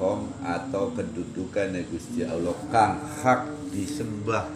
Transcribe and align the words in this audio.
makom 0.00 0.32
atau 0.40 0.96
kedudukan 0.96 1.76
Gusti 1.92 2.24
Allah 2.24 2.56
kang 2.72 2.96
hak 3.20 3.68
disembah 3.68 4.48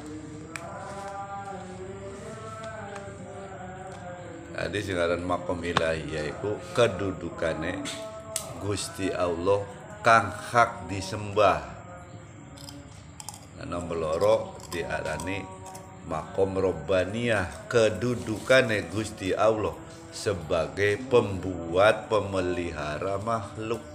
Jadi 4.57 4.79
singaran 4.81 5.21
makom 5.21 5.61
ilahi 5.61 6.17
yaitu 6.17 6.57
kedudukannya 6.73 7.85
Gusti 8.65 9.13
Allah 9.13 9.69
kang 10.01 10.33
hak 10.33 10.89
disembah. 10.89 11.61
Nah, 13.61 13.67
nomor 13.69 14.01
loro 14.01 14.37
diarani 14.73 15.45
makom 16.09 16.57
robbaniyah 16.57 17.69
kedudukannya 17.69 18.89
Gusti 18.89 19.37
Allah 19.37 19.77
sebagai 20.09 21.03
pembuat 21.13 22.09
pemelihara 22.09 23.21
makhluk. 23.21 23.94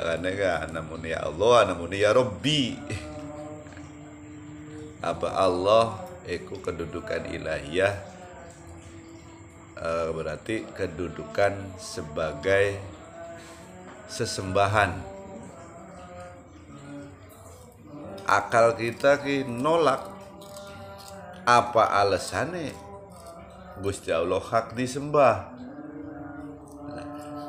Karena 0.00 0.32
kan 0.32 0.72
namun 0.72 1.04
ya 1.04 1.20
Allah, 1.28 1.76
namun 1.76 1.92
ya 1.92 2.16
Robbi. 2.16 2.72
Apa 5.04 5.28
Allah 5.36 6.08
Iku 6.24 6.60
kedudukan 6.64 7.28
ilahiyah. 7.28 8.00
Eh, 9.76 10.08
berarti 10.12 10.64
kedudukan 10.72 11.52
sebagai 11.76 12.80
sesembahan. 14.08 14.94
Akal 18.24 18.78
kita 18.80 19.20
ki 19.20 19.44
nolak. 19.44 20.06
Apa 21.44 22.00
alasannya? 22.00 22.72
Gusti 23.80 24.12
Allah 24.12 24.38
hak 24.38 24.76
disembah 24.76 25.59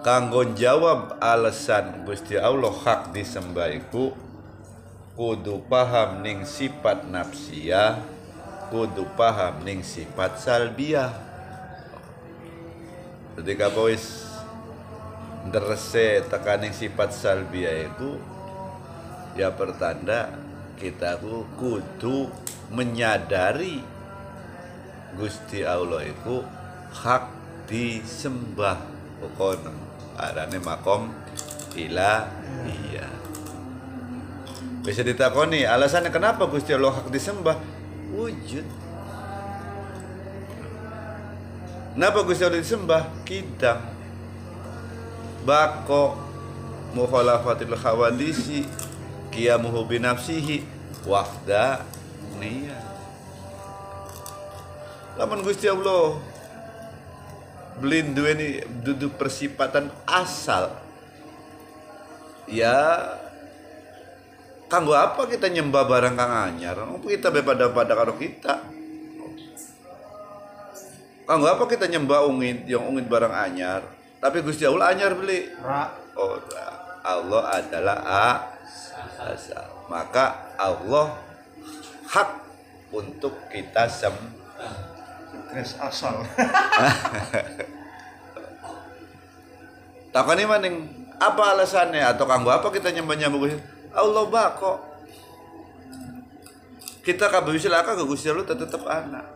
kanggo 0.02 0.46
jawab 0.58 1.22
alasan 1.22 2.02
Gusti 2.06 2.38
Allah 2.38 2.74
hak 2.74 3.14
disembah 3.14 3.70
iku 3.70 4.14
kudu 5.14 5.62
paham 5.70 6.26
ning 6.26 6.42
sifat 6.42 7.06
nafsiyah 7.06 8.02
kudu 8.74 9.06
paham 9.14 9.62
ning 9.62 9.86
sifat 9.86 10.42
salbiah 10.42 11.14
ketika 13.38 13.70
wis 13.78 14.26
nderese 15.46 16.26
tekaning 16.30 16.74
sifat 16.74 17.14
salbiah 17.14 17.86
itu 17.86 18.18
ya 19.38 19.54
pertanda 19.54 20.34
kita 20.82 21.22
ku 21.22 21.46
kudu 21.62 22.34
menyadari 22.74 23.86
Gusti 25.12 25.60
Allah 25.68 26.08
itu 26.08 26.40
hak 27.04 27.28
disembah. 27.68 28.80
Pokoknya 29.20 29.91
adane 30.22 30.62
makom 30.62 31.10
iya. 31.74 33.08
Bisa 34.82 35.02
ditakoni 35.06 35.66
alasannya 35.66 36.10
kenapa 36.14 36.46
Gusti 36.50 36.74
Allah 36.74 36.94
hak 36.94 37.14
disembah? 37.14 37.58
Wujud. 38.12 38.66
Kenapa 41.94 42.20
Gusti 42.26 42.44
Allah 42.44 42.62
disembah? 42.62 43.04
Kidang. 43.24 43.82
Bako 45.42 46.18
Mukhalafatil 46.94 47.74
khawadisi 47.74 48.68
Qiyamuhu 49.32 49.88
binafsihi 49.90 50.62
Wafda 51.08 51.82
Niyah 52.38 52.84
Laman 55.18 55.42
Gusti 55.42 55.66
Allah 55.66 56.20
Belindu 57.82 58.30
ini 58.30 58.62
duduk 58.86 59.18
persipatan 59.18 59.90
asal 60.06 60.70
Ya 62.46 62.78
Kanggo 64.72 64.96
apa 64.96 65.28
kita 65.28 65.52
nyembah 65.52 65.84
barang 65.84 66.16
kang 66.16 66.32
anyar? 66.32 66.80
Apa 66.80 67.04
kita 67.04 67.28
bepada 67.28 67.76
pada 67.76 67.92
karo 67.92 68.16
kita? 68.16 68.64
Kanggo 71.28 71.52
apa 71.52 71.68
kita 71.68 71.92
nyembah 71.92 72.24
ungit 72.24 72.64
yang 72.72 72.88
ungit 72.88 73.04
barang 73.04 73.36
anyar? 73.36 73.84
Tapi 74.24 74.40
Gusti 74.40 74.64
Allah 74.64 74.96
anyar 74.96 75.12
beli. 75.20 75.52
Ra. 75.60 75.92
Oh, 76.16 76.40
Allah 77.04 77.44
adalah 77.52 77.98
a 78.00 78.28
asal. 79.28 79.92
Maka 79.92 80.56
Allah 80.56 81.20
hak 82.08 82.30
untuk 82.96 83.36
kita 83.52 83.92
sem 83.92 84.16
Tres 85.52 85.76
asal. 85.76 86.24
Takani 90.16 90.48
maning 90.48 90.76
apa 91.20 91.56
alasannya? 91.56 92.04
Atau 92.08 92.24
kanggo 92.24 92.52
apa 92.52 92.72
kita 92.72 92.96
nyembah 92.96 93.16
nyembah 93.20 93.60
Allah 93.92 94.24
bako. 94.32 94.80
Kita 97.04 97.28
kabeh 97.28 97.60
silaka 97.60 98.00
ke 98.00 98.04
Gusti 98.08 98.32
Allah 98.32 98.48
tetep 98.48 98.84
anak. 98.88 99.28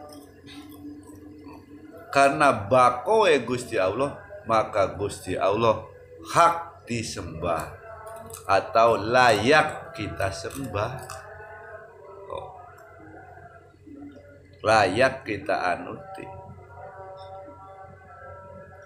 Karena 2.15 2.55
bako 2.55 3.27
e 3.27 3.43
Gusti 3.43 3.75
Allah 3.75 4.15
maka 4.47 4.95
Gusti 4.95 5.35
Allah 5.35 5.83
hak 6.31 6.87
disembah 6.87 7.75
atau 8.45 8.95
layak 8.95 9.97
kita 9.97 10.29
sembah 10.29 11.25
Oh. 12.25 12.57
Layak 14.65 15.21
kita 15.21 15.77
anuti. 15.77 16.25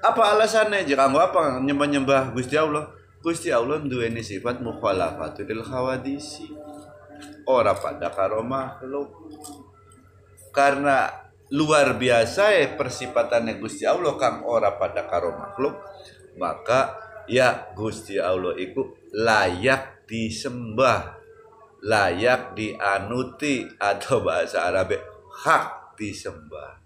Apa 0.03 0.35
alasannya? 0.35 0.83
Jika 0.83 1.07
apa? 1.07 1.63
Nyembah 1.63 1.87
nyembah 1.87 2.23
Gusti 2.35 2.59
Allah? 2.59 2.91
Gusti 3.19 3.51
Allah 3.51 3.79
duweni 3.83 4.19
sifat 4.19 4.59
mukhalafatul 4.59 5.63
khawadisi. 5.63 6.51
Ora 7.47 7.75
pada 7.75 8.11
karo 8.11 8.43
makhluk. 8.43 9.11
Karena 10.51 11.07
luar 11.51 11.97
biasa 11.97 12.53
ya 12.53 12.77
persipatannya 12.77 13.57
Gusti 13.57 13.83
Allah 13.87 14.13
kang 14.21 14.45
ora 14.45 14.77
pada 14.77 15.09
karo 15.09 15.33
makhluk 15.33 15.81
maka 16.37 16.93
ya 17.25 17.73
Gusti 17.73 18.21
Allah 18.21 18.53
itu 18.53 18.85
layak 19.17 20.05
disembah 20.05 21.17
layak 21.81 22.53
dianuti 22.53 23.65
atau 23.81 24.21
bahasa 24.21 24.69
Arab 24.69 24.93
hak 25.45 25.95
disembah. 25.95 26.79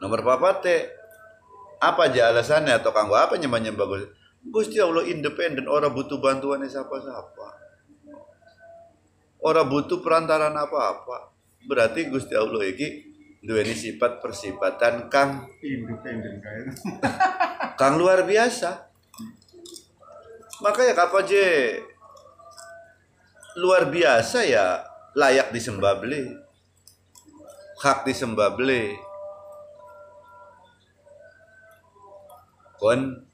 Nomor 0.00 0.20
papat 0.24 0.56
teh 0.64 0.80
apa 1.80 2.08
aja 2.08 2.32
alasannya? 2.32 2.80
Atau 2.80 2.92
kanggo 2.92 3.16
apa 3.16 3.36
nyembah 3.36 3.60
nyembah 3.60 3.86
Gusti? 3.88 4.08
Gusti 4.40 4.78
Allah 4.80 5.04
independen 5.04 5.68
orang 5.68 5.92
butuh 5.92 6.16
bantuan 6.16 6.64
siapa-siapa. 6.64 7.48
Orang 9.44 9.68
butuh 9.68 10.00
perantaran 10.00 10.56
apa-apa. 10.56 11.32
Berarti 11.68 12.08
Gusti 12.08 12.32
Allah 12.32 12.64
iki 12.64 13.12
duweni 13.40 13.72
sifat 13.72 14.20
persifatan 14.20 15.08
kang 15.08 15.48
Independen 15.64 16.40
kang 17.80 17.96
luar 18.00 18.24
biasa. 18.24 18.88
Makanya 20.60 20.92
kapan 20.92 21.24
je 21.24 21.44
luar 23.58 23.90
biasa 23.90 24.46
ya 24.46 24.84
layak 25.18 25.50
disembah 25.50 25.98
beli. 25.98 26.30
Hak 27.80 28.06
disembah 28.06 28.54
beli. 28.54 28.94
Kon 32.76 33.24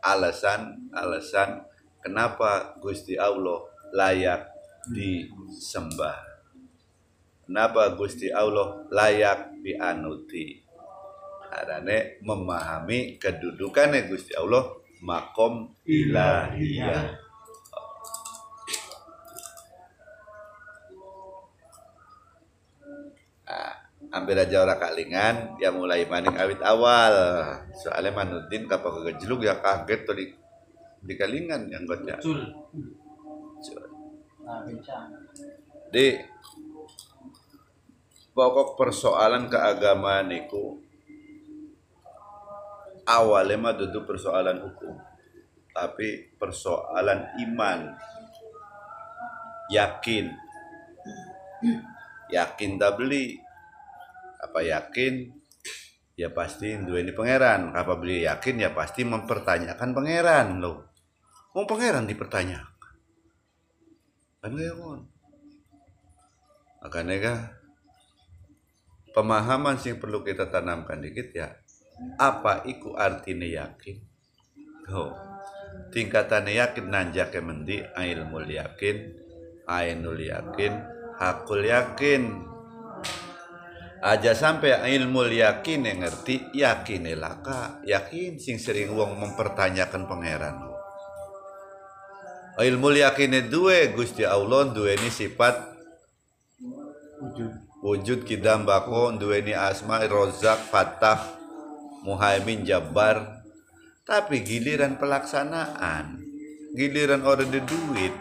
alasan 0.00 0.90
alasan 0.92 1.64
kenapa 2.00 2.76
Gusti 2.80 3.14
Allah 3.16 3.68
layak 3.92 4.48
disembah? 4.90 6.16
Kenapa 7.46 7.92
Gusti 7.96 8.28
Allah 8.30 8.84
layak 8.90 9.60
dianuti? 9.60 10.60
Karena 11.50 11.98
memahami 12.22 13.18
kedudukannya 13.18 14.06
Gusti 14.06 14.38
Allah 14.38 14.70
makom 15.02 15.74
ilahiyah 15.82 17.29
Hampir 24.10 24.34
aja 24.34 24.66
orang 24.66 24.78
kalingan 24.82 25.34
ya 25.62 25.70
mulai 25.70 26.02
maning 26.06 26.34
awit 26.34 26.58
awal. 26.66 27.14
Soalnya 27.74 28.10
manutin 28.10 28.66
kapal 28.66 29.00
kegejluk 29.00 29.46
ya 29.46 29.62
kaget 29.62 30.00
tuh 30.02 30.16
di 30.18 30.26
di 31.00 31.14
kalingan 31.16 31.72
yang 31.72 31.88
gotnya 31.88 32.20
di 35.90 36.06
pokok 38.36 38.76
persoalan 38.76 39.48
keagamaan 39.48 40.28
itu 40.28 40.76
awalnya 43.08 43.56
mah 43.58 43.74
duduk 43.74 44.04
persoalan 44.06 44.60
hukum 44.60 44.94
tapi 45.70 46.34
persoalan 46.36 47.30
iman. 47.46 47.94
Yakin. 49.70 50.26
Yakin 52.30 52.70
tak 52.74 52.98
beli 52.98 53.38
apa 54.40 54.60
yakin? 54.64 55.28
Ya 56.16 56.32
pasti 56.32 56.76
duweni 56.76 57.12
pangeran. 57.12 57.72
Apabila 57.76 58.32
yakin? 58.32 58.60
Ya 58.60 58.72
pasti 58.72 59.04
mempertanyakan 59.04 59.92
pangeran 59.92 60.60
loh. 60.60 60.88
Mau 61.52 61.68
pangeran 61.68 62.08
dipertanyakan. 62.08 62.94
Kan 64.40 64.56
kon 64.56 65.00
makanya 66.80 67.16
kah 67.20 67.40
pemahaman 69.12 69.76
sih 69.76 70.00
perlu 70.00 70.24
kita 70.24 70.48
tanamkan 70.48 71.04
dikit 71.04 71.28
ya 71.36 71.52
apa 72.16 72.64
iku 72.64 72.96
artinya 72.96 73.44
yakin? 73.44 74.00
Oh 74.88 75.12
tingkatannya 75.90 76.56
yakin 76.56 76.86
nanjak 76.88 77.34
mendi 77.42 77.82
ilmu 77.82 78.42
yakin 78.46 78.96
ainul 79.66 80.18
yakin 80.18 80.72
hakul 81.18 81.62
yakin 81.62 82.49
aja 84.00 84.32
sampai 84.32 84.80
ilmu 84.96 85.28
yakin 85.28 85.84
yang 85.84 85.98
ngerti 86.00 86.48
yakin 86.56 87.04
laka 87.20 87.84
yakin 87.84 88.40
sing 88.40 88.56
sering 88.56 88.96
wong 88.96 89.20
mempertanyakan 89.20 90.08
pangeran. 90.08 90.56
Ilmu 92.60 92.92
yakin 92.92 93.48
dua 93.48 93.92
gusti 93.92 94.24
allah 94.24 94.68
dua 94.68 94.96
ini 94.96 95.08
sifat 95.08 95.56
Wujud. 97.20 97.52
wujud 97.84 98.20
kidam 98.24 98.64
bako 98.64 99.16
duweni 99.16 99.52
asma 99.52 100.04
rozak 100.08 100.56
fatah 100.72 101.20
muhaimin 102.04 102.64
jabbar 102.64 103.44
tapi 104.04 104.40
giliran 104.40 104.96
pelaksanaan 104.96 106.20
giliran 106.76 107.24
orang 107.24 107.48
di 107.52 107.60
duit. 107.64 108.12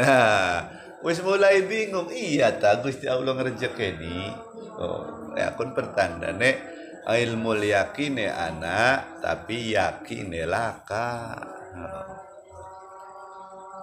Nah 0.00 0.68
wis 1.04 1.20
mulai 1.20 1.64
bingung. 1.66 2.08
Iya 2.08 2.56
ta 2.56 2.80
Gusti 2.80 3.10
Allah 3.10 3.34
ngerejekeni 3.36 4.51
oh 4.82 5.30
ya 5.38 5.54
kun 5.54 5.70
pertanda 5.70 6.34
nek 6.34 6.58
ilmu 7.06 7.54
yakine 7.62 8.26
anak 8.26 9.22
tapi 9.22 9.78
yakine 9.78 10.42
laka 10.44 11.38
Oh. 11.72 12.04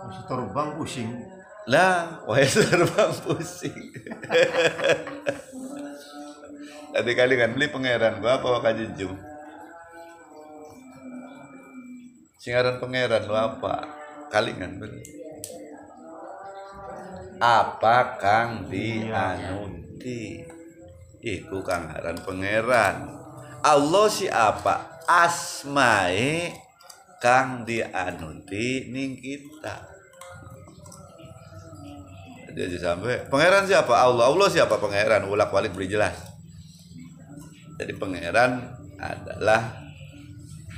Masih 0.06 0.24
terbang 0.30 0.70
pusing. 0.78 1.10
Lah, 1.68 2.24
wahai 2.26 2.48
terbang 2.54 3.14
pusing. 3.26 3.74
Tadi 6.94 7.12
kali 7.14 7.38
kan 7.38 7.54
beli 7.54 7.70
pangeran 7.70 8.18
gua 8.18 8.42
apa 8.42 8.74
jujum? 8.74 9.14
Singaran 12.40 12.82
pangeran 12.82 13.30
lu 13.30 13.36
apa? 13.36 13.86
Kali 14.32 14.52
kan 14.58 14.80
beli. 14.80 15.04
Apa 17.40 18.18
kang 18.18 18.66
dianuti? 18.72 20.44
Iku 21.20 21.60
kang 21.68 21.92
aran 21.92 22.16
pangeran. 22.24 23.12
Allah 23.60 24.08
si 24.08 24.32
apa? 24.32 25.04
Asmae 25.04 26.56
kang 27.20 27.68
dianuti 27.68 28.88
ning 28.88 29.20
kita. 29.20 29.84
Jadi 32.56 32.76
sampai 32.80 33.28
pangeran 33.28 33.68
siapa? 33.68 33.92
Allah. 34.00 34.32
Allah 34.32 34.48
siapa 34.48 34.80
pangeran? 34.80 35.28
Ulak 35.28 35.52
balik 35.52 35.76
beri 35.76 35.92
jelas. 35.92 36.16
Jadi 37.76 37.92
pangeran 38.00 38.64
adalah 38.96 39.76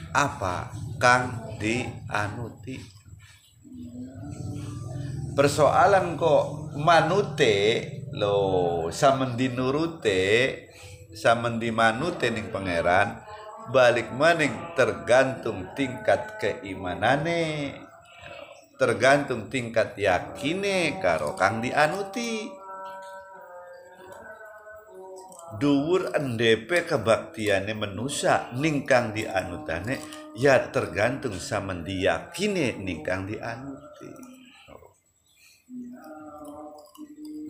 apa? 0.10 0.74
Kang 0.98 1.54
dianuti. 1.62 2.82
Persoalan 5.38 6.18
kok 6.18 6.76
manute 6.82 7.88
lo 8.12 8.92
samendi 8.92 9.48
nurute 9.48 10.22
samendi 11.16 11.72
manute 11.72 12.32
ning 12.32 12.52
pangeran 12.52 13.24
balik 13.70 14.10
maning 14.16 14.74
tergantung 14.74 15.70
tingkat 15.78 16.42
keimanane. 16.42 17.76
Tergantung 18.82 19.46
tingkat 19.54 19.94
yakine 19.94 20.98
karo 20.98 21.38
kang 21.38 21.62
dianuti. 21.62 22.50
Dhuwur 25.62 26.16
NDP 26.18 26.90
kebaktiane 26.90 27.76
manusia 27.78 28.50
ning 28.58 28.88
kang 28.88 29.14
dianutane 29.14 30.02
ya 30.34 30.72
tergantung 30.74 31.38
sama 31.38 31.76
kang 33.06 33.28
dianuti 33.28 34.41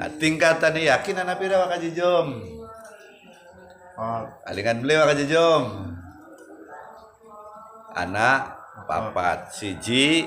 nah 0.02 0.10
tingkatannya 0.18 0.90
yakin 0.90 1.22
anak 1.22 1.38
pira 1.38 1.62
wakaji 1.62 1.94
jom? 1.94 2.42
Ah, 3.94 4.26
alingan 4.50 4.82
beli 4.82 4.98
wakaji 4.98 5.30
jom. 5.30 5.94
Anak 7.94 8.58
papat 8.90 9.54
siji 9.54 10.26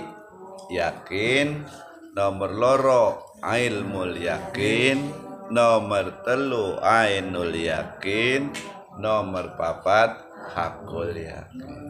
yakin. 0.70 1.66
Nomor 2.14 2.54
loro 2.54 3.34
ilmu 3.42 4.14
yakin. 4.14 5.10
Nomor 5.50 6.22
telu 6.22 6.78
ainul 6.78 7.50
yakin. 7.50 8.54
Nomor 9.02 9.58
papat 9.58 10.22
hakul 10.54 11.18
yakin. 11.18 11.82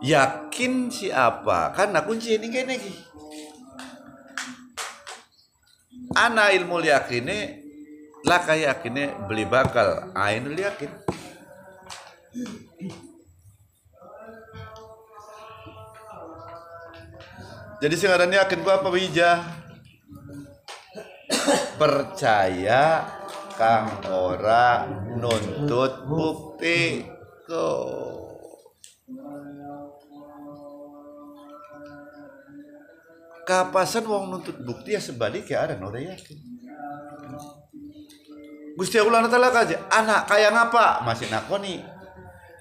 Yakin 0.00 0.88
siapa? 0.88 1.76
Karena 1.76 2.00
kunci 2.00 2.40
ini 2.40 2.48
iki 2.48 3.05
ana 6.16 6.48
ilmu 6.56 6.80
yakine 6.80 7.60
laka 8.24 8.56
yakine 8.56 9.12
beli 9.28 9.44
bakal 9.44 10.08
ainul 10.16 10.56
yakin 10.56 10.88
Jadi 17.76 17.92
sing 17.92 18.08
aran 18.08 18.32
yakin 18.32 18.64
ku 18.64 18.72
apa 18.72 18.88
wija? 18.88 19.44
Percaya 21.76 23.04
kang 23.60 24.00
ora 24.08 24.88
nuntut 25.20 26.08
bukti 26.08 27.04
ko. 27.44 27.68
Kapasan 33.46 34.04
wong 34.10 34.34
nuntut 34.34 34.58
bukti 34.66 34.98
ya 34.98 35.00
sebaliknya 35.00 35.62
ada 35.62 35.78
ora 35.78 36.02
yakin. 36.02 36.38
Gusti 38.76 39.00
Allah 39.00 39.30
Taala 39.30 39.54
aja 39.54 39.86
anak 39.88 40.26
kaya 40.26 40.50
ngapa? 40.50 41.06
Masih 41.06 41.30
nakoni 41.30 41.80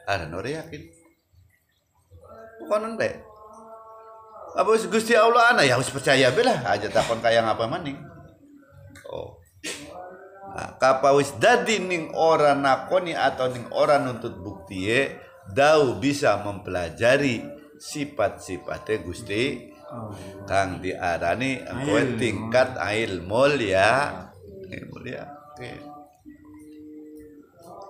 ada 0.06 0.30
ora 0.30 0.62
yakin. 0.62 0.82
Bukan 2.62 2.96
deh 3.02 3.36
apa 4.56 4.72
Gusti 4.88 5.12
Allah 5.12 5.52
ana 5.52 5.62
ya 5.68 5.76
harus 5.76 5.92
percaya 5.92 6.32
belah 6.32 6.64
aja 6.64 6.88
takon 6.88 7.20
kaya 7.20 7.44
ngapa 7.44 7.68
maning. 7.68 8.00
Oh. 9.12 9.36
Nah, 10.56 10.80
kapa 10.80 11.12
wis 11.20 11.36
dadi 11.36 11.84
ning 11.84 12.16
ora 12.16 12.56
nakoni 12.56 13.12
atau 13.12 13.52
ning 13.52 13.68
ora 13.76 14.00
nuntut 14.00 14.40
bukti 14.40 14.88
ye 14.88 15.20
dau 15.52 16.00
bisa 16.00 16.40
mempelajari 16.40 17.44
sifat-sifatnya 17.76 18.96
Gusti 19.04 19.75
kang 20.50 20.82
diarani 20.82 21.62
engko 21.66 21.96
Ilmu. 21.98 22.18
tingkat 22.18 22.70
ilmu 22.78 23.44
ya 23.62 23.92
ilmu 24.70 25.00
ya 25.06 25.24
oke 25.56 25.96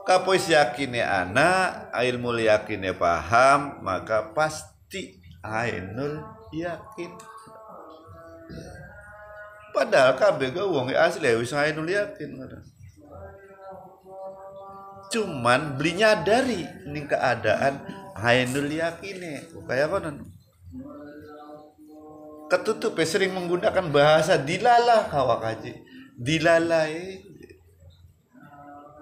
Kapois 0.06 0.46
yakine 0.46 1.02
anak, 1.02 1.90
ilmu 1.98 2.38
yakine 2.38 2.94
paham, 2.94 3.82
maka 3.82 4.38
pasti 4.38 5.18
ainul 5.42 6.22
yakin. 6.54 7.10
Padahal 9.74 10.14
kabeh 10.14 10.54
ge 10.54 10.62
wong 10.62 10.94
asli 10.94 11.26
wis 11.42 11.58
ainul 11.58 11.90
yakin. 11.90 12.38
Cuman 15.10 15.74
beli 15.74 15.98
nyadari 15.98 16.62
ning 16.86 17.10
keadaan 17.10 17.82
ainul 18.14 18.70
yakine. 18.70 19.42
Kayak 19.66 19.90
konon. 19.90 20.22
Ketutup 22.46 22.94
sering 23.02 23.34
menggunakan 23.34 23.90
bahasa 23.90 24.38
dilalah 24.38 25.10
kawak 25.10 25.42
haji. 25.42 25.74
Dilalai. 26.16 27.26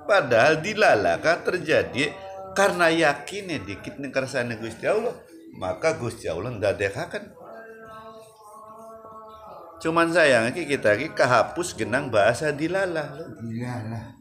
Padahal 0.03 0.59
dilalaka 0.59 1.43
terjadi 1.47 2.12
karena 2.55 2.88
yakinnya 2.91 3.63
dikit 3.63 4.00
nih 4.00 4.12
kersane 4.12 4.55
Gusti 4.59 4.85
Allah, 4.88 5.15
maka 5.55 5.95
Gusti 5.95 6.27
Allah 6.27 6.51
ndadekakan. 6.55 7.33
Cuman 9.83 10.15
sayang 10.15 10.55
ki 10.55 10.63
kita 10.63 10.95
ki 10.95 11.12
kahapus 11.12 11.75
genang 11.75 12.07
bahasa 12.07 12.55
dilalah. 12.55 13.19
iyalah. 13.43 14.15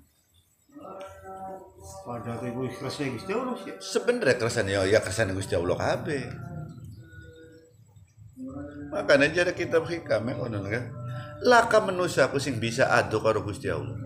Pada 2.02 2.35
ibu 2.43 2.67
ikhlas 2.67 2.99
ya 2.99 3.07
Gusti 3.14 3.31
Allah. 3.31 3.55
Sebenarnya 3.79 4.35
kersane 4.35 4.75
ya 4.75 4.99
kersane 4.99 5.31
Gusti 5.31 5.55
Allah 5.55 5.79
kabeh. 5.79 6.52
Makanya 8.93 9.33
jadi 9.33 9.53
kitab 9.57 9.89
hikam 9.89 10.29
ya 10.29 10.35
konon 10.37 10.69
kan. 10.69 10.85
Laka 11.43 11.81
manusia 11.81 12.29
aku 12.29 12.37
sing 12.37 12.61
bisa 12.61 12.93
adu 12.93 13.19
karo 13.19 13.41
Gusti 13.43 13.73
Allah. 13.73 13.97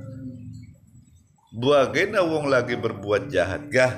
Bagaimana 1.52 2.22
wong 2.22 2.46
lagi 2.46 2.78
berbuat 2.78 3.28
jahat 3.28 3.66
gah? 3.68 3.92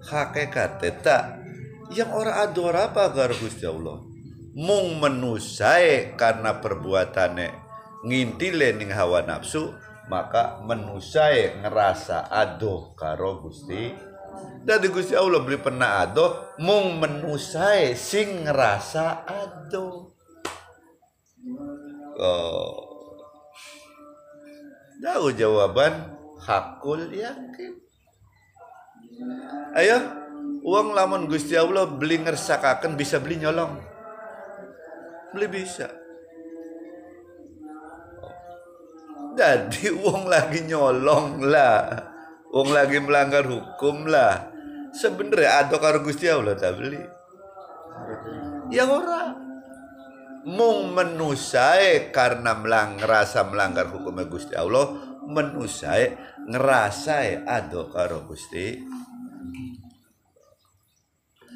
Hakikat 0.00 0.80
tak. 1.04 1.44
Yang 1.92 2.10
orang 2.14 2.36
ador 2.48 2.74
apa 2.74 3.12
karo 3.12 3.36
Gusti 3.36 3.68
Allah. 3.68 4.00
Mung 4.56 4.98
menusai 4.98 6.16
karena 6.18 6.58
perbuatannya 6.58 7.50
ngintile 8.02 8.74
ning 8.74 8.90
hawa 8.90 9.22
nafsu 9.22 9.70
maka 10.10 10.58
menusai 10.66 11.62
ngerasa 11.62 12.26
adoh 12.26 12.96
karo 12.98 13.44
Gusti. 13.46 13.94
Dari 14.60 14.88
Gusti 14.90 15.14
Allah 15.14 15.42
beli 15.42 15.60
pernah 15.62 16.02
adoh 16.02 16.58
mung 16.58 16.98
menusai 16.98 17.94
sing 17.94 18.48
ngerasa 18.48 19.26
adoh 19.26 20.09
oh 22.18 22.90
jawaban 25.34 26.16
hakul 26.40 27.10
yakin. 27.12 27.72
Ayo, 29.76 29.98
uang 30.64 30.96
lamun 30.96 31.28
Gusti 31.28 31.54
Allah 31.54 31.86
beli 31.86 32.18
ngersakaken 32.18 32.96
bisa 32.96 33.20
beli 33.22 33.38
nyolong. 33.38 33.78
Beli 35.30 35.46
bisa. 35.46 35.86
Jadi 39.38 39.94
uang 39.94 40.26
lagi 40.26 40.66
nyolong 40.66 41.44
lah. 41.46 41.86
Uang 42.50 42.74
lagi 42.74 42.98
melanggar 42.98 43.46
hukum 43.46 44.10
lah. 44.10 44.50
Sebenarnya 44.90 45.64
ada 45.64 45.78
karo 45.78 46.02
Gusti 46.02 46.26
Allah 46.26 46.58
tak 46.58 46.82
beli. 46.82 46.98
Ya 48.74 48.90
orang 48.90 49.49
mung 50.48 50.96
menusai 50.96 52.08
karena 52.14 52.56
melang 52.56 52.96
ngerasa 52.96 53.48
melanggar 53.48 53.88
hukumnya 53.92 54.24
Gusti 54.28 54.56
Allah 54.56 54.88
menusai 55.28 56.16
ngerasai 56.48 57.44
ado 57.44 57.92
karo 57.92 58.24
Gusti. 58.24 58.80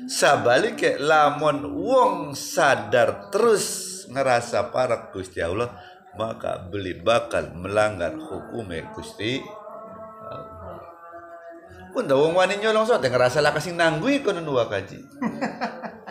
Sabalike 0.05 1.01
lamun 1.01 1.65
wong 1.65 2.37
sadar 2.37 3.33
terus 3.33 4.05
ngerasa 4.13 4.69
para 4.69 5.09
Gusti 5.09 5.41
Allah 5.41 5.73
maka 6.15 6.61
beli 6.69 7.01
bakal 7.01 7.57
melanggar 7.57 8.13
hukumnya 8.15 8.85
Gusti 8.93 9.41
pun 11.95 12.11
wong 12.11 12.35
wani 12.35 12.59
nyolong 12.59 12.83
sote 12.83 13.07
ngerasa 13.07 13.39
lah 13.39 13.55
kasih 13.55 13.79
nanggui 13.79 14.19
kono 14.27 14.43
dua 14.43 14.67
kaji 14.67 14.99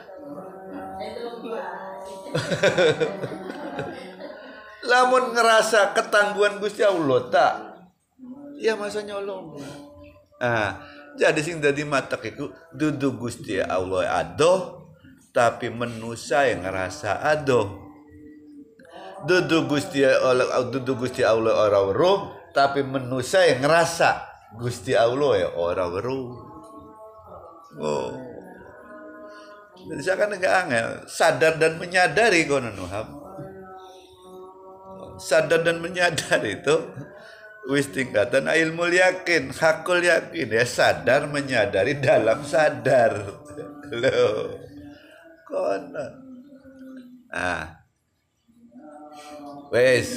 Lamun 4.90 5.32
ngerasa 5.32 5.96
ketangguhan 5.96 6.60
Gusti 6.60 6.84
Allah 6.84 7.20
tak 7.32 7.54
ya 8.60 8.76
masa 8.76 9.00
nyolong. 9.06 9.56
Ah, 10.44 10.84
jadi 11.16 11.40
sing 11.40 11.64
dadi 11.64 11.88
mata 11.88 12.20
iku 12.20 12.52
dudu 12.74 13.16
Gusti 13.16 13.62
Allah 13.62 14.12
adoh 14.12 14.92
tapi 15.32 15.72
menusa 15.72 16.44
yang 16.50 16.68
ngerasa 16.68 17.24
adoh. 17.24 17.80
Dudu 19.24 19.72
Gusti 19.72 20.04
Allah 20.04 20.68
dudu 20.68 21.00
Gusti 21.00 21.24
Allah 21.24 21.56
ora 21.56 21.80
weruh 21.80 22.52
tapi 22.52 22.84
menusa 22.84 23.48
yang 23.48 23.64
ngerasa 23.64 24.28
Gusti 24.60 24.92
Allah 24.94 25.48
ya 25.48 25.50
ora 25.56 25.88
weruh. 25.88 26.28
Oh. 27.80 28.33
Jadi 29.84 30.02
saya 30.02 30.16
kan 30.16 30.32
enggak 30.32 30.56
angel, 30.64 30.88
sadar 31.12 31.54
dan 31.60 31.76
menyadari 31.76 32.48
kono 32.48 32.72
nuhab. 32.72 33.08
Sadar 35.20 35.62
dan 35.62 35.84
menyadari 35.84 36.64
itu 36.64 36.76
wis 37.68 37.92
tingkatan 37.92 38.48
ilmu 38.48 38.88
yakin, 38.92 39.52
hakul 39.52 40.00
yakin 40.00 40.48
ya 40.52 40.64
sadar 40.64 41.28
menyadari 41.28 42.00
dalam 42.00 42.48
sadar. 42.48 43.44
Loh. 43.92 44.56
Kono. 45.44 46.06
Ah. 47.28 47.84
Wes. 49.68 50.10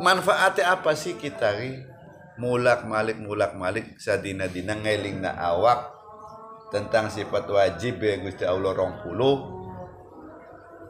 Manfaatnya 0.00 0.74
apa 0.74 0.96
sih 0.96 1.14
kita? 1.14 1.54
Mulak 2.40 2.88
malik 2.88 3.20
mulak 3.20 3.52
malik 3.52 4.00
sadina 4.00 4.48
dina 4.48 4.72
ngeling 4.72 5.20
na 5.20 5.36
awak 5.36 5.99
tentang 6.70 7.10
sifat 7.10 7.50
wajib 7.50 7.98
ya 7.98 8.18
Gusti 8.22 8.46
Allah 8.46 8.72
rong 8.74 9.02
puluh 9.02 9.36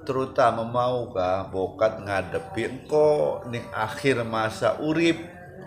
terutama 0.01 0.65
maukah 0.65 1.53
bokat 1.53 2.01
ngadepi 2.01 2.63
engko 2.65 3.45
ning 3.53 3.65
akhir 3.69 4.25
masa 4.25 4.81
urip 4.81 5.21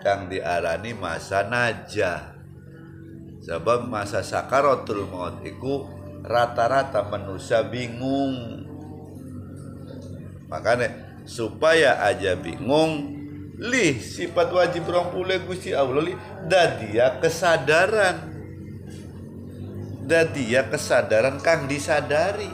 yang 0.04 0.26
diarani 0.26 0.92
masa 0.92 1.46
najah. 1.46 2.34
Sebab 3.44 3.86
masa 3.86 4.24
sakaratul 4.24 5.06
maut 5.08 5.38
iku 5.46 5.86
rata-rata 6.24 7.06
manusia 7.08 7.62
bingung. 7.62 8.66
Makanya 10.50 11.22
supaya 11.24 12.02
aja 12.04 12.36
bingung 12.36 13.16
lih 13.54 13.96
sifat 14.02 14.50
wajib 14.50 14.90
rong 14.90 15.14
puluh 15.14 15.40
Gusti 15.46 15.70
Allah 15.72 16.10
lih 16.10 16.18
dadia 16.50 17.22
kesadaran 17.22 18.33
dan 20.04 20.28
dia 20.36 20.68
kesadaran 20.68 21.40
kang 21.40 21.64
disadari. 21.64 22.52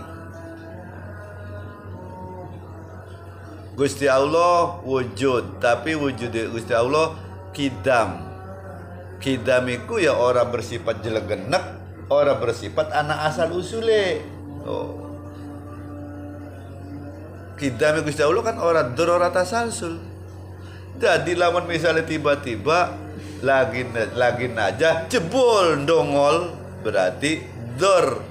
Gusti 3.74 4.06
Allah 4.06 4.78
wujud 4.84 5.58
tapi 5.58 5.98
wujud 5.98 6.30
Gusti 6.54 6.74
Allah 6.74 7.16
kidam. 7.50 8.22
Kidam 9.20 9.68
itu 9.68 10.00
ya 10.00 10.16
orang 10.16 10.48
bersifat 10.48 11.02
jelegenek 11.04 11.64
orang 12.10 12.38
bersifat 12.38 12.90
anak 12.94 13.18
asal 13.30 13.50
usule. 13.54 14.22
Oh. 14.64 15.08
kidam 17.56 18.00
Gusti 18.04 18.24
Allah 18.24 18.44
kan 18.44 18.56
orang 18.56 18.96
dororata 18.96 19.44
salsul. 19.44 20.00
Jadi 21.00 21.32
lamun 21.32 21.64
misalnya 21.64 22.04
tiba-tiba 22.04 22.92
lagi 23.40 23.88
lagi 24.12 24.52
aja 24.52 25.08
jebol 25.08 25.80
dongol 25.88 26.52
berarti 26.82 27.44
dor. 27.78 28.26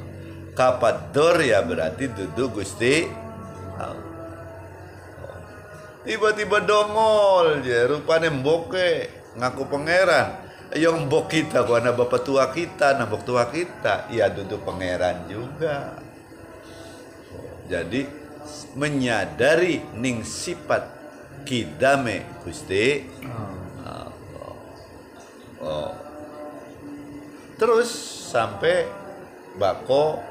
Kapat 0.54 1.16
dor 1.16 1.40
ya? 1.40 1.64
Berarti 1.64 2.12
duduk 2.12 2.60
gusti 2.60 3.08
tiba-tiba 6.10 6.66
dongol 6.66 7.62
ya 7.62 7.86
rupanya 7.86 8.34
mboke 8.34 9.10
ngaku 9.38 9.64
pangeran. 9.70 10.50
Yang 10.70 11.10
mbok 11.10 11.34
kita 11.34 11.66
karena 11.66 11.98
bapak 11.98 12.22
tua 12.22 12.46
kita 12.54 12.94
nambok 13.02 13.26
tua 13.26 13.50
kita. 13.50 14.06
Ya 14.14 14.30
duduk 14.30 14.62
pangeran 14.62 15.26
juga. 15.26 15.98
Jadi 17.66 18.06
menyadari 18.78 19.82
ning 19.98 20.22
sifat 20.22 20.86
kidame 21.42 22.26
gusti 22.46 23.06
oh. 23.26 24.10
oh. 25.62 26.09
Terus 27.60 27.92
sampai 28.32 28.88
bako 29.60 30.24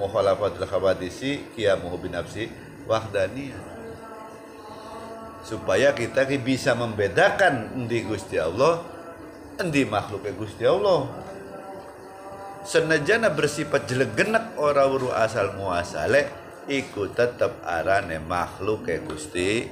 mukhalafatul 0.00 0.64
khawadisi 0.64 1.52
kiamuhu 1.52 2.00
binafsi 2.00 2.48
wahdaniyah 2.88 3.78
supaya 5.44 5.96
kita 5.96 6.28
bisa 6.40 6.72
membedakan 6.76 7.86
di 7.88 8.04
Gusti 8.04 8.36
Allah 8.36 8.84
di 9.58 9.82
makhluknya 9.88 10.32
Gusti 10.36 10.64
Allah. 10.68 11.08
Senajana 12.68 13.32
bersifat 13.32 13.88
jelegenek 13.88 14.60
ora 14.60 14.84
uru 14.84 15.08
asal 15.08 15.56
muasale 15.56 16.28
iku 16.68 17.08
tetap 17.08 17.64
arane 17.64 18.20
makhluk 18.20 18.84
ke 18.84 19.00
Gusti 19.00 19.64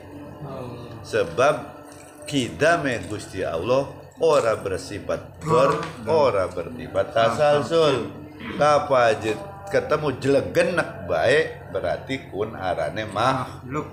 sebab 1.04 1.76
kidame 2.24 3.04
Gusti 3.04 3.44
Allah 3.44 4.05
ora 4.20 4.56
bersifat 4.56 5.20
ber 5.44 5.76
ora 6.08 6.48
bersifat 6.48 7.12
tasalsul 7.12 8.08
kapajet 8.56 9.36
ketemu 9.68 10.08
jelegenek 10.22 10.90
baik 11.10 11.46
berarti 11.74 12.30
kun 12.30 12.54
arane 12.54 13.04
makhluk. 13.10 13.88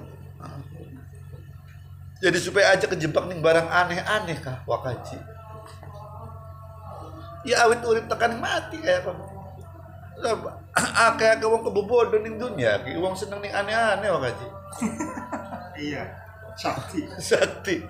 Jadi 2.23 2.39
supaya 2.39 2.71
aja 2.71 2.87
kejebak 2.87 3.27
nih 3.27 3.43
barang 3.43 3.67
aneh-aneh 3.67 4.39
kah 4.39 4.63
wakaji? 4.63 5.19
Ya 7.43 7.67
awit 7.67 7.83
urip 7.83 8.07
tekan 8.07 8.39
mati 8.39 8.79
kayak 8.79 9.03
apa? 9.03 9.11
Akeh 11.11 11.27
akeh 11.35 11.47
wong 11.51 11.67
kebobodo 11.67 12.15
ning 12.23 12.39
dunia 12.39 12.79
ki 12.79 12.95
wong 12.95 13.11
seneng 13.11 13.43
ning 13.43 13.51
aneh-aneh 13.51 14.07
wakaji. 14.07 14.47
Iya 15.73 16.05
sakti. 16.53 17.01
Sakti 17.17 17.81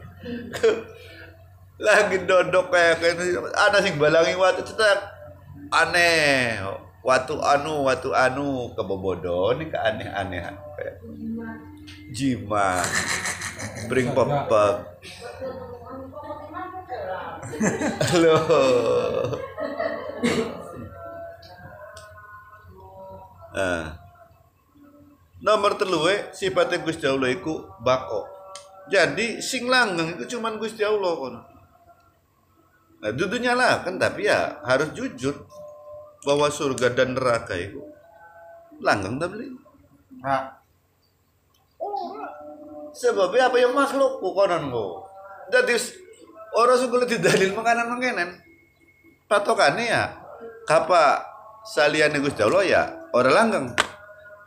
lagi 1.82 2.18
dodok 2.30 2.70
kayak 2.70 3.02
kayak 3.02 3.18
ana 3.58 3.78
sing 3.82 3.98
balangi 3.98 4.38
watu 4.38 4.62
cetak. 4.62 5.00
Aneh. 5.74 6.62
Watu 7.04 7.42
anu 7.42 7.84
watu 7.84 8.14
anu. 8.14 8.72
Kebobodo 8.78 9.58
nih 9.58 9.68
ke 9.74 9.78
aneh-aneh. 9.78 10.54
Jimat 12.14 12.86
bring 13.90 14.14
pepek. 14.14 14.76
Halo 18.12 18.36
Nah. 23.54 24.02
Nomor 25.44 25.78
telu 25.78 26.08
we 26.08 26.16
sifatnya 26.34 26.82
Gusti 26.82 27.06
Allah 27.06 27.30
iku 27.30 27.68
bako. 27.84 28.26
Jadi 28.90 29.44
sing 29.44 29.70
langgeng 29.70 30.18
itu 30.18 30.40
cuman 30.40 30.58
Gusti 30.58 30.82
Allah 30.82 31.14
kono. 31.14 31.53
Nah, 33.04 33.12
dudunya 33.12 33.52
lah 33.52 33.84
kan 33.84 34.00
tapi 34.00 34.32
ya 34.32 34.64
harus 34.64 34.96
jujur 34.96 35.36
bahwa 36.24 36.48
surga 36.48 36.96
dan 36.96 37.20
neraka 37.20 37.60
itu 37.60 37.84
langgeng 38.80 39.20
tak 39.20 39.28
beli. 39.36 39.52
Nah, 40.24 40.64
Sebabnya 42.94 43.50
apa 43.50 43.58
yang 43.58 43.74
makhluk 43.74 44.22
konon 44.22 44.70
ku. 44.70 45.02
Jadi 45.50 45.74
orang 46.54 46.78
suku 46.78 46.96
di 47.10 47.18
dalil 47.18 47.50
makanan 47.58 47.90
makanan. 47.90 48.30
Patokannya 49.26 49.84
ya 49.90 50.04
kapa 50.70 51.26
salian 51.66 52.14
Gusti 52.22 52.46
Allah 52.46 52.64
ya 52.64 52.82
orang 53.18 53.34
langgeng. 53.34 53.68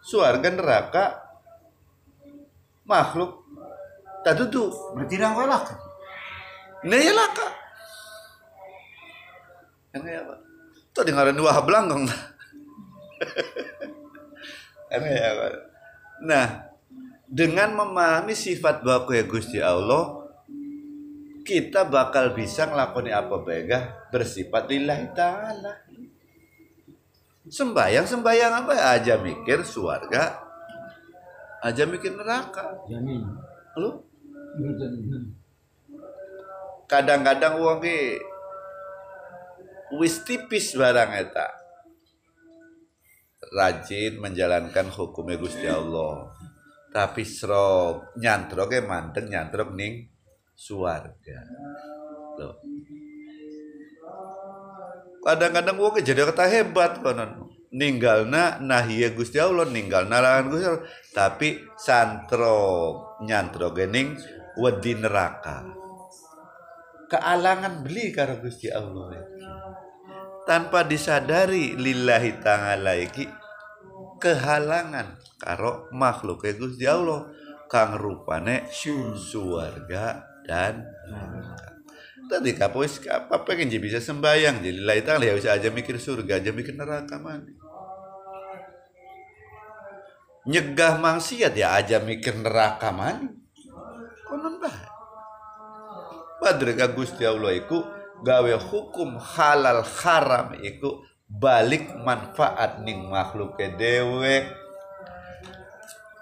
Suarga 0.06 0.46
neraka 0.54 1.04
makhluk 2.86 3.42
tak 4.22 4.38
tutup. 4.38 4.70
berarti 4.94 5.18
kowe 5.18 5.46
lah. 5.50 5.62
Nah 6.86 6.98
ya 7.02 7.10
laka. 7.10 7.65
Yang 9.96 10.04
ya 10.12 10.20
apa? 10.28 10.34
Tuh 10.92 11.02
dengaran 11.08 11.36
dua 11.36 11.56
belanggeng. 11.64 12.04
Aneh 14.92 15.14
ya 15.24 15.30
Pak. 15.32 15.52
Nah, 16.20 16.46
dengan 17.24 17.72
memahami 17.72 18.36
sifat 18.36 18.84
baku 18.84 19.16
ya 19.16 19.24
Gusti 19.24 19.56
Allah, 19.56 20.20
kita 21.48 21.88
bakal 21.88 22.36
bisa 22.36 22.68
ngelakoni 22.68 23.08
apa 23.08 23.40
begah 23.40 24.12
bersifat 24.12 24.68
lillahi 24.68 25.08
ta'ala. 25.16 25.72
Sembayang, 27.46 28.04
sembayang 28.04 28.52
apa 28.52 28.72
ya? 28.74 28.84
Aja 29.00 29.14
mikir 29.22 29.64
suarga, 29.64 30.44
aja 31.64 31.88
mikir 31.88 32.12
neraka. 32.12 32.84
Lu? 33.80 33.90
Jamin. 34.56 35.36
kadang-kadang 36.88 37.60
uang 37.60 37.82
ki 37.82 38.16
wis 39.94 40.26
tipis 40.26 40.74
barang 40.74 41.14
eta. 41.14 41.46
Rajin 43.46 44.18
menjalankan 44.18 44.90
hukumnya 44.90 45.38
Gusti 45.38 45.70
Allah. 45.70 46.34
Tapi 46.90 47.22
serok 47.22 48.16
nyantrok 48.18 48.72
ya 48.72 48.82
manteng 48.82 49.30
nyantrok 49.30 49.70
ning 49.76 50.10
suarga. 50.56 51.38
Loh. 52.40 52.56
Kadang-kadang 55.22 55.76
uang 55.78 56.02
jadi 56.02 56.26
kata 56.26 56.46
hebat 56.48 57.02
konon. 57.04 57.50
Ninggalna 57.76 58.62
nahiya 58.62 59.12
Gusti 59.12 59.36
Allah 59.36 59.68
ninggalna 59.68 60.18
larangan 60.18 60.46
Gusti 60.50 60.64
Allah. 60.66 60.84
Tapi 61.12 61.48
santro 61.76 62.58
nyantro 63.22 63.70
gening 63.76 64.16
wedi 64.58 64.96
neraka. 64.96 65.66
Kealangan 67.06 67.86
beli 67.86 68.10
karo 68.10 68.42
Gusti 68.42 68.66
Allah 68.72 69.35
tanpa 70.46 70.86
disadari 70.86 71.74
lillahi 71.74 72.38
ta'ala 72.38 72.94
iki 73.02 73.26
kehalangan 74.22 75.18
karo 75.42 75.90
makhluk 75.90 76.46
Gusti 76.56 76.86
Allah 76.86 77.28
kang 77.66 77.98
rupane 77.98 78.70
suarga 78.70 80.22
dan 80.46 80.86
neraka. 81.10 81.74
Tadi 82.26 82.58
kapo 82.58 82.82
wis 82.82 83.02
apa 83.06 83.42
pengen 83.46 83.70
jadi 83.70 83.82
bisa 83.82 83.98
sembayang 83.98 84.62
jadi 84.62 84.74
lillahi 84.82 85.02
ta'ala 85.02 85.24
ya 85.26 85.34
bisa 85.34 85.50
aja 85.54 85.68
mikir 85.70 85.98
surga 85.98 86.38
aja 86.38 86.50
mikir 86.54 86.74
neraka 86.78 87.18
mana. 87.18 87.50
Nyegah 90.46 91.02
maksiat 91.02 91.58
ya 91.58 91.74
aja 91.74 91.98
mikir 91.98 92.38
neraka 92.38 92.94
mana. 92.94 93.34
Konon 94.26 94.62
bae. 94.62 94.86
Padre 96.38 96.78
Gusti 96.94 97.26
Allah 97.26 97.50
iku 97.58 97.95
gawe 98.24 98.52
hukum 98.56 99.20
halal 99.20 99.84
haram 99.84 100.56
iku 100.62 101.04
balik 101.26 101.90
manfaat 102.00 102.80
ning 102.86 103.10
makhluk 103.10 103.58
dewek. 103.58 104.46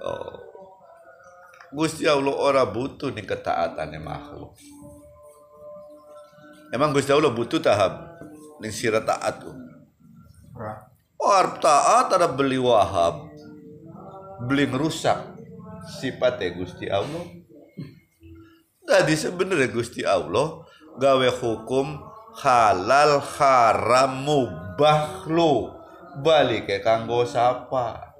Oh. 0.00 0.40
Gusti 1.74 2.06
Allah 2.06 2.34
ora 2.34 2.62
butuh 2.62 3.10
ning 3.10 3.26
ketaatane 3.26 3.98
makhluk. 3.98 4.54
Emang 6.70 6.94
Gusti 6.94 7.10
Allah 7.10 7.34
butuh 7.34 7.58
tahap 7.58 8.18
ning 8.62 8.70
sira 8.70 9.02
taat 9.02 9.42
tuh. 9.42 9.54
Or 11.18 11.46
taat 11.58 12.14
ada 12.14 12.30
beli 12.30 12.58
wahab. 12.58 13.26
Beli 14.46 14.70
ngerusak 14.70 15.18
sifatnya 15.98 16.54
Gusti 16.54 16.86
Allah. 16.86 17.26
Jadi 18.84 19.14
sebenarnya 19.16 19.68
Gusti 19.72 20.04
Allah 20.04 20.63
gawe 20.98 21.28
hukum 21.40 21.98
halal 22.38 23.22
haram 23.38 24.12
mubah 24.22 25.26
lo 25.30 25.74
balik 26.22 26.70
ke 26.70 26.78
kanggo 26.82 27.26
sapa? 27.26 28.14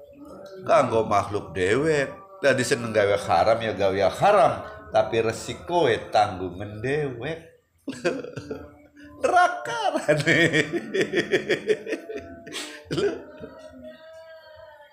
Kanggo 0.65 1.03
makhluk 1.07 1.51
dewek 1.55 2.11
jadi 2.43 2.63
seneng 2.63 2.91
gawe 2.91 3.17
haram 3.27 3.57
ya 3.59 3.71
gawe 3.75 4.09
haram. 4.19 4.53
Tapi 4.95 5.19
resiko 5.19 5.91
tanggung 6.07 6.55
mendewek 6.55 7.39
neraka 9.25 9.81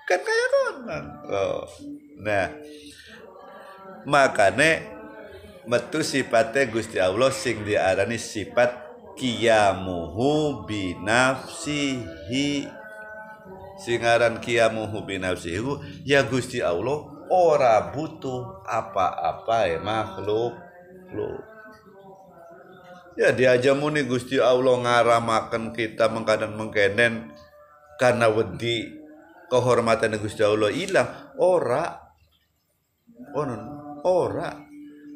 kan 0.08 0.20
kayak 0.20 0.48
konon 0.52 1.04
oh. 1.30 1.64
nah. 2.20 2.48
Makanya 4.02 4.91
metu 5.66 6.02
sifatnya 6.02 6.66
Gusti 6.70 6.98
Allah 6.98 7.30
sing 7.30 7.62
diarani 7.62 8.18
sifat 8.18 8.74
kiyamuhu 9.14 10.64
binafsihi. 10.66 12.48
Singaran 13.82 14.38
kiyamuhu 14.38 15.02
binafsihi 15.02 15.58
ya 16.06 16.22
Gusti 16.26 16.62
Allah 16.62 17.02
ora 17.30 17.90
butuh 17.90 18.62
apa-apa 18.66 19.66
ya 19.70 19.78
makhluk. 19.82 20.54
Lo 21.12 21.30
ya 23.18 23.34
diaja 23.34 23.76
muni 23.76 24.08
Gusti 24.08 24.40
Allah 24.40 24.78
ngaramakan 24.80 25.76
kita 25.76 26.08
mengkadan 26.08 26.56
mengkenen 26.56 27.34
karena 28.00 28.30
wedi 28.32 28.88
kehormatan 29.50 30.16
Gusti 30.18 30.42
Allah 30.46 30.72
hilang 30.72 31.36
ora. 31.36 32.00
Onon 33.32 33.62
ora 34.02 34.71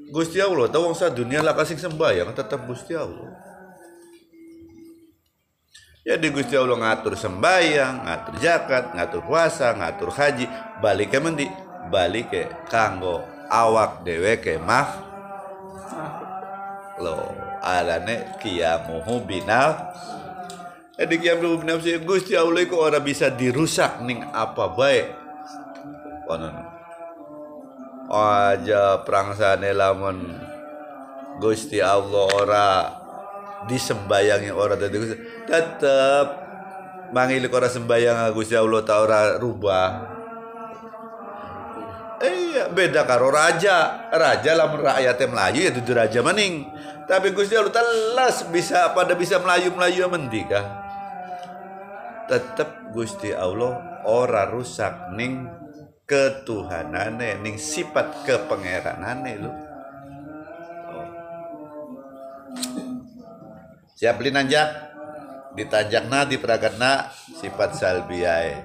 Gusti 0.06 0.38
Allah 0.38 0.70
tahu 0.70 0.94
sa 0.94 1.10
dunia 1.10 1.42
lah 1.42 1.54
kasih 1.56 1.78
sembahyang 1.78 2.30
tetap 2.30 2.62
Gusti 2.62 2.94
Allah. 2.94 3.34
Jadi 6.06 6.26
Gusti 6.30 6.54
Allah 6.54 6.78
ngatur 6.78 7.18
sembahyang 7.18 8.06
ngatur 8.06 8.34
zakat 8.38 8.94
ngatur 8.94 9.26
puasa 9.26 9.74
ngatur 9.74 10.14
haji 10.14 10.46
balik 10.78 11.10
ke 11.10 11.18
mendi 11.18 11.46
balik 11.90 12.30
ke 12.30 12.46
kanggo 12.70 13.26
awak 13.50 14.06
dewe 14.06 14.38
ke 14.38 14.54
mah. 14.62 14.86
Lo 17.02 17.26
alane 17.58 18.38
kiamuhu 18.38 19.26
binal 19.26 19.90
jadi 20.94 21.14
kiamuhu 21.18 21.66
binal 21.66 21.82
Gusti 21.82 22.38
Allah 22.38 22.62
itu 22.62 22.78
orang 22.78 23.02
bisa 23.02 23.26
dirusak 23.26 24.06
ning 24.06 24.22
apa 24.30 24.70
baik. 24.70 25.10
Konon 26.30 26.75
aja 28.10 29.02
prangsane 29.02 29.74
lamun 29.74 30.30
Gusti 31.42 31.82
Allah 31.82 32.26
ora 32.32 32.68
disembayangi 33.66 34.50
ora 34.54 34.78
dadi 34.78 34.96
tetep 35.44 36.26
mangilik 37.12 37.50
ora 37.52 37.68
sembayang 37.68 38.32
Gusti 38.32 38.54
Allah 38.56 38.80
ta 38.82 39.04
ora 39.04 39.36
rubah. 39.36 40.16
Iya 42.16 42.72
beda 42.72 43.04
karo 43.04 43.28
raja. 43.28 44.08
Raja 44.08 44.50
lamun 44.56 44.80
rakyatnya 44.80 45.26
melayu 45.28 45.60
ya 45.68 45.72
dudu 45.76 45.92
raja 45.92 46.20
maning. 46.24 46.64
Tapi 47.04 47.30
Gusti 47.36 47.54
Allah 47.54 47.70
telas 47.70 48.48
bisa 48.50 48.90
pada 48.96 49.14
bisa 49.14 49.38
melayu-melayu 49.38 50.08
mendi 50.10 50.42
kah? 50.48 50.64
Tetep 52.26 52.90
Gusti 52.90 53.30
Allah 53.30 54.02
ora 54.08 54.48
rusak 54.50 55.14
ning 55.14 55.65
ketuhanane 56.06 57.42
nih 57.42 57.58
sifat 57.58 58.22
kepengeranane 58.22 59.32
lho. 59.42 59.50
Oh. 59.50 61.10
siap 63.98 64.22
linanjak 64.22 64.70
di 65.58 65.66
dipragatna 65.66 67.10
sifat 67.10 67.74
salbiyai 67.74 68.62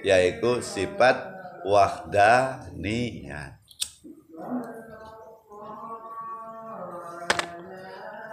yaitu 0.00 0.64
sifat 0.64 1.28
wahdaniyat 1.68 3.58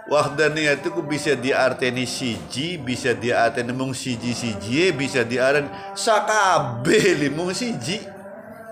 wahdaniyat 0.06 0.80
itu 0.86 1.02
bisa 1.04 1.36
diarteni 1.36 2.08
siji 2.08 2.80
bisa 2.80 3.12
diarteni 3.12 3.74
mung 3.74 3.92
siji 3.92 4.32
siji 4.32 4.94
bisa 4.96 5.26
diarteni 5.26 5.68
sakabe 5.92 7.20
limung 7.20 7.52
siji. 7.52 8.15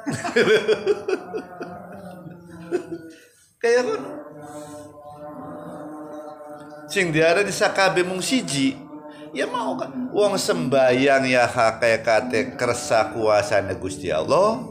Kayak 3.62 3.82
kan 3.88 4.02
sing 6.84 7.08
diarani 7.10 7.48
sakabe 7.48 8.04
mung 8.04 8.20
siji 8.20 8.76
ya 9.34 9.50
mau 9.50 9.74
kan? 9.74 9.90
Wong 10.14 10.38
sembayang 10.38 11.26
ya 11.26 11.44
hakikate 11.48 12.54
kersa 12.54 13.10
kuasane 13.10 13.74
Gusti 13.80 14.14
Allah. 14.14 14.62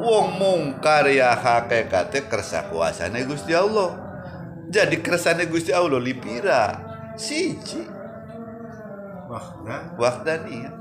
Wong 0.00 0.26
mungkar 0.36 1.08
ya 1.08 1.32
hakikate 1.32 2.28
kersa 2.28 2.68
kuasane 2.68 3.24
Gusti 3.24 3.56
Allah. 3.56 3.96
Jadi 4.70 5.02
kersane 5.02 5.48
Gusti 5.48 5.72
Allah 5.72 5.98
lipira? 5.98 6.78
Siji. 7.16 7.82
Wah, 9.30 9.46
nah. 9.62 9.94
wahdania 9.94 10.74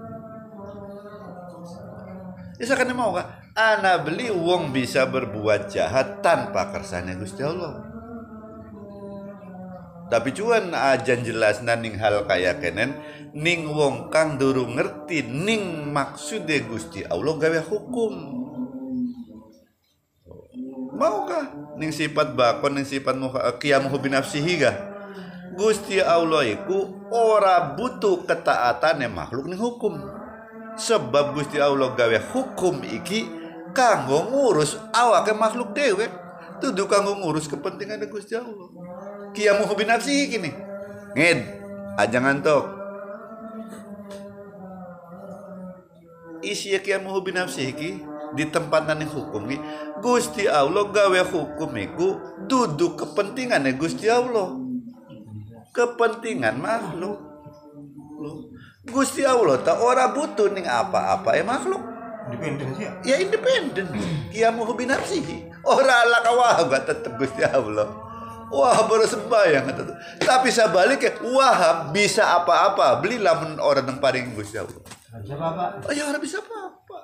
ya. 2.60 2.66
Sakane 2.66 2.92
mau 2.92 3.16
kan 3.16 3.39
ana 3.58 4.02
beli 4.02 4.30
wong 4.30 4.76
bisa 4.76 5.08
berbuat 5.10 5.72
jahat 5.74 6.22
tanpa 6.22 6.70
kersane 6.70 7.18
Gusti 7.18 7.42
Allah. 7.42 7.86
Tapi 10.10 10.34
cuan 10.34 10.74
ajan 10.74 11.22
jelas 11.22 11.62
ning 11.62 11.94
hal 12.02 12.26
kaya 12.26 12.58
kenen 12.58 12.98
ning 13.38 13.70
wong 13.70 14.10
kang 14.10 14.42
durung 14.42 14.74
ngerti 14.74 15.22
ning 15.22 15.94
maksude 15.94 16.66
Gusti 16.66 17.06
Allah 17.06 17.38
gawe 17.38 17.62
hukum. 17.70 18.14
Maukah 20.98 21.78
ning 21.78 21.94
sifat 21.94 22.34
bakon 22.34 22.82
ning 22.82 22.90
sifat 22.90 23.16
kiamuhu 23.62 24.02
binafsihi 24.02 24.54
gah 24.58 24.76
Gusti 25.54 26.02
Allah 26.02 26.42
iku 26.58 27.10
ora 27.14 27.78
butuh 27.78 28.26
ketaatane 28.26 29.06
makhluk 29.14 29.46
ning 29.46 29.62
hukum. 29.62 29.94
Sebab 30.74 31.38
Gusti 31.38 31.62
Allah 31.62 31.94
gawe 31.94 32.18
hukum 32.34 32.82
iki 32.82 33.39
kanggo 33.80 34.28
ngurus 34.28 34.76
awake 34.92 35.32
makhluk 35.32 35.72
dhewe. 35.72 36.12
Tuduh 36.60 36.92
kanggo 36.92 37.16
ngurus 37.16 37.48
kepentingan 37.48 38.04
Gusti 38.12 38.36
Allah. 38.36 38.68
Kiamu 39.32 39.64
hobi 39.64 39.88
nafsi 39.88 40.28
kini 40.28 40.52
nged 41.16 41.40
aja 41.98 42.22
ngantuk 42.22 42.66
isi 46.46 46.74
kiamu 46.80 47.10
hobi 47.10 47.34
nafsi 47.34 47.74
iki 47.74 48.02
di 48.38 48.46
tempat 48.46 48.86
nani 48.86 49.10
hukum 49.10 49.50
ki 49.50 49.58
Gusti 50.04 50.46
Allah 50.46 50.86
gawe 50.86 51.22
hukum 51.30 51.72
iku 51.80 52.08
duduk 52.46 53.00
kepentingan 53.06 53.66
Gusti 53.80 54.12
Allah. 54.12 54.60
Kepentingan 55.70 56.60
makhluk. 56.60 57.18
Gusti 58.90 59.24
Allah 59.24 59.62
tak 59.62 59.80
ora 59.80 60.12
butuh 60.12 60.50
ning 60.52 60.66
apa-apa 60.66 61.38
ya 61.38 61.46
makhluk 61.46 61.89
Independen 62.30 62.68
sih 62.78 62.86
ya. 62.86 62.92
ya 63.02 63.16
independen. 63.18 63.86
Kiamu 64.30 64.62
hobi 64.62 64.86
nafsi 64.86 65.18
ora 65.66 66.06
ala 66.06 66.22
kawah 66.22 66.62
tetep 66.86 67.18
Gusti 67.18 67.42
Allah. 67.42 67.90
Wah 68.50 68.82
baru 68.90 69.06
sembahyang 69.06 69.70
Tapi 70.26 70.50
saya 70.50 70.74
balik 70.74 71.06
ya 71.06 71.14
Wah 71.26 71.90
bisa 71.90 72.38
apa-apa. 72.38 73.02
Belilah 73.02 73.34
men 73.42 73.58
orang 73.58 73.90
yang 73.90 73.98
paling 73.98 74.38
Gusti 74.38 74.62
Allah. 74.62 74.78
Bisa 75.26 75.34
apa? 75.34 75.82
Oh 75.90 75.94
ya 75.94 76.06
orang 76.06 76.22
bisa 76.22 76.38
apa-apa. 76.38 76.98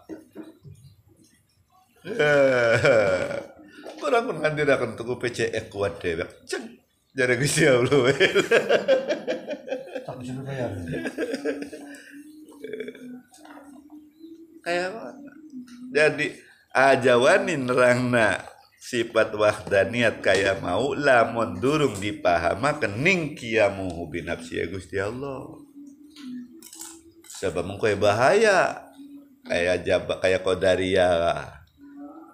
Kurang 3.98 4.24
pun 4.30 4.38
kan 4.46 4.54
tidak 4.54 4.78
akan 4.78 4.94
tunggu 4.94 5.18
PCE 5.18 5.74
kuat 5.74 5.98
deh 5.98 6.22
Ceng 6.46 6.78
Jadi 7.18 7.34
Gusti 7.42 7.66
Allah 7.66 8.14
Tak 10.06 10.16
bisa 10.22 10.38
bayar. 10.46 10.70
Kayak 14.66 14.90
mana 14.98 15.32
Jadi 15.94 16.28
Ajawanin 16.76 17.72
nerangna 17.72 18.44
sifat 18.76 19.32
wahdaniyat 19.32 20.20
kaya 20.20 20.60
mau 20.60 20.92
lamun 20.92 21.56
durung 21.64 21.96
dipahama 22.04 22.76
kening 22.84 23.32
kiamu 23.32 24.04
binafsi 24.12 24.60
ya 24.60 24.68
Gusti 24.68 25.00
Allah. 25.00 25.56
Sebab 27.40 27.64
mengkoy 27.64 27.96
bahaya 27.96 28.92
kayak 29.48 29.88
jaba 29.88 30.20
kayak 30.20 30.44
kodaria 30.44 31.48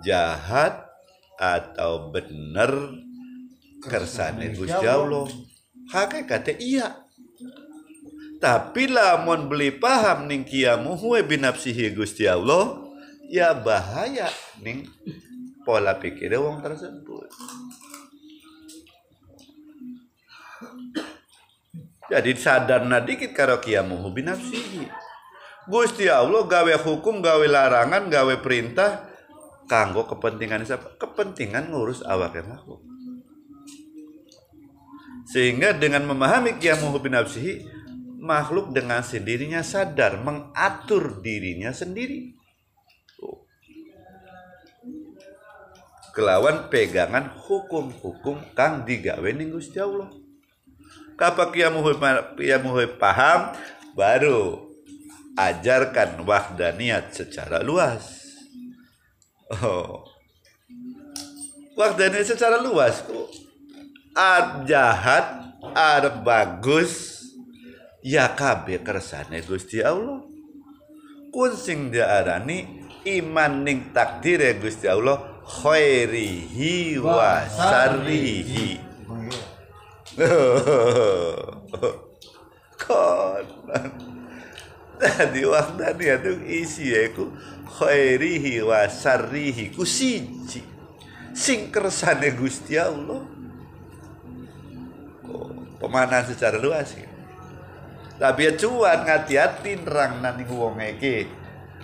jahat 0.01 0.89
atau 1.37 2.09
bener 2.09 2.97
kersane 3.85 4.57
Gusti 4.57 4.89
Allah. 4.89 5.29
Hakikatnya 5.93 6.55
iya 6.57 6.87
tapi 8.41 8.89
lamun 8.89 9.45
beli 9.45 9.69
paham 9.69 10.25
ning 10.25 10.41
kiamu 10.41 10.97
huwe 10.97 11.21
binafsihi 11.21 11.93
Gusti 11.93 12.25
Allah 12.25 12.81
ya 13.29 13.53
bahaya 13.53 14.33
ning 14.65 14.89
pola 15.61 16.01
pikirnya 16.01 16.41
wong 16.41 16.65
tersebut. 16.65 17.29
Jadi 22.11 22.31
sadar 22.35 22.83
dikit 23.07 23.31
karo 23.31 23.61
kiamuhu 23.63 24.11
binafsihi. 24.11 24.83
Gusti 25.69 26.09
Allah 26.11 26.43
gawe 26.43 26.75
hukum, 26.83 27.23
gawe 27.23 27.45
larangan, 27.47 28.11
gawe 28.11 28.35
perintah 28.43 29.07
kanggo 29.69 30.03
kepentingan 30.09 30.67
siapa? 30.67 30.99
Kepentingan 30.99 31.71
ngurus 31.71 32.03
awak 32.03 32.35
makhluk. 32.43 32.83
Sehingga 35.31 35.71
dengan 35.77 36.03
memahami 36.11 36.59
kiamuhu 36.59 36.99
binafsihi, 36.99 37.63
makhluk 38.21 38.69
dengan 38.69 39.01
sendirinya 39.01 39.65
sadar 39.65 40.21
mengatur 40.21 41.25
dirinya 41.25 41.73
sendiri. 41.73 42.37
kelawan 46.11 46.67
pegangan 46.67 47.31
hukum-hukum 47.47 48.43
kang 48.51 48.83
digawe 48.83 49.29
ning 49.31 49.51
Gusti 49.51 49.79
Allah. 49.79 50.11
Kapak 51.15 51.55
kiamuhu 51.55 51.95
paham 52.99 53.55
baru 53.95 54.67
ajarkan 55.39 56.27
wahdaniyat 56.27 57.15
secara 57.15 57.63
luas. 57.63 58.19
Oh. 59.51 60.07
Wahdaniyat 61.79 62.27
secara 62.27 62.59
luas 62.59 63.03
kok. 63.03 63.31
Ar 64.11 64.67
jahat, 64.67 65.55
bagus, 66.23 67.10
ya 68.05 68.33
kabe 68.35 68.81
kersane 68.81 69.41
Gusti 69.45 69.81
Allah. 69.81 70.25
Kun 71.31 71.55
sing 71.55 71.95
diarani 71.95 72.81
iman 73.07 73.63
ning 73.65 73.89
takdire 73.95 74.59
Gusti 74.61 74.85
Allah 74.85 75.31
khairihi 75.41 77.01
wa 77.01 77.43
sarrihi 77.49 78.77
konon 82.81 83.91
tadi 85.01 85.41
waktu 85.47 86.03
itu 86.03 86.31
isi 86.45 86.93
aku 86.93 87.31
khairihi 87.79 88.61
wa 88.61 88.85
sarrihi 88.85 89.73
ku 89.73 89.81
siji 89.87 90.61
sing 91.33 91.73
kersane 91.73 92.31
Gusti 92.37 92.77
Allah 92.77 93.25
pemanan 95.81 96.21
secara 96.21 96.61
luas 96.61 96.93
ya. 96.93 97.10
Tapi 98.21 98.45
ya 98.45 98.53
cuan 98.53 99.01
ngati-hati 99.01 99.81
nerang 99.81 100.21
nanti 100.21 100.45
wong 100.45 100.77
iki. 100.77 101.25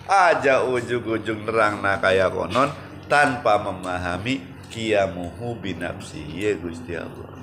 Aja 0.06 0.62
ujung-ujung 0.62 1.42
nerang 1.42 1.82
na 1.82 1.98
kaya 1.98 2.30
konon 2.30 2.70
tanpa 3.10 3.58
memahami 3.58 4.46
kiamuhu 4.70 5.58
binafsi. 5.58 6.22
Ya 6.30 6.54
Gusti 6.54 6.94
Allah. 6.94 7.34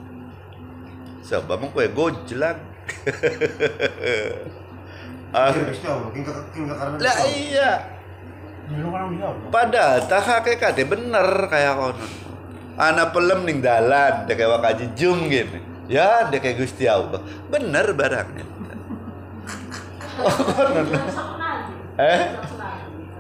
Sebab 1.28 1.60
mau 1.60 1.76
kue 1.76 1.92
gojlang 1.92 2.56
ah. 5.36 5.52
Lah 6.96 7.18
iya. 7.36 7.92
Padahal 9.52 10.08
tak 10.08 10.24
hakikatnya 10.24 10.88
bener 10.88 11.28
kayak 11.52 11.76
konon. 11.76 12.12
Anak 12.80 13.12
pelem 13.12 13.44
ning 13.44 13.60
dalan 13.60 14.24
dek 14.24 14.40
kayak 14.40 14.56
wakaji 14.56 14.88
jum 14.96 15.28
gini. 15.28 15.60
Ya 15.92 16.32
dek 16.32 16.40
kayak 16.40 16.64
Gusti 16.64 16.88
Allah. 16.88 17.20
Bener 17.52 17.92
barangnya 17.92 18.55
konon 20.20 20.88
eh? 22.00 22.22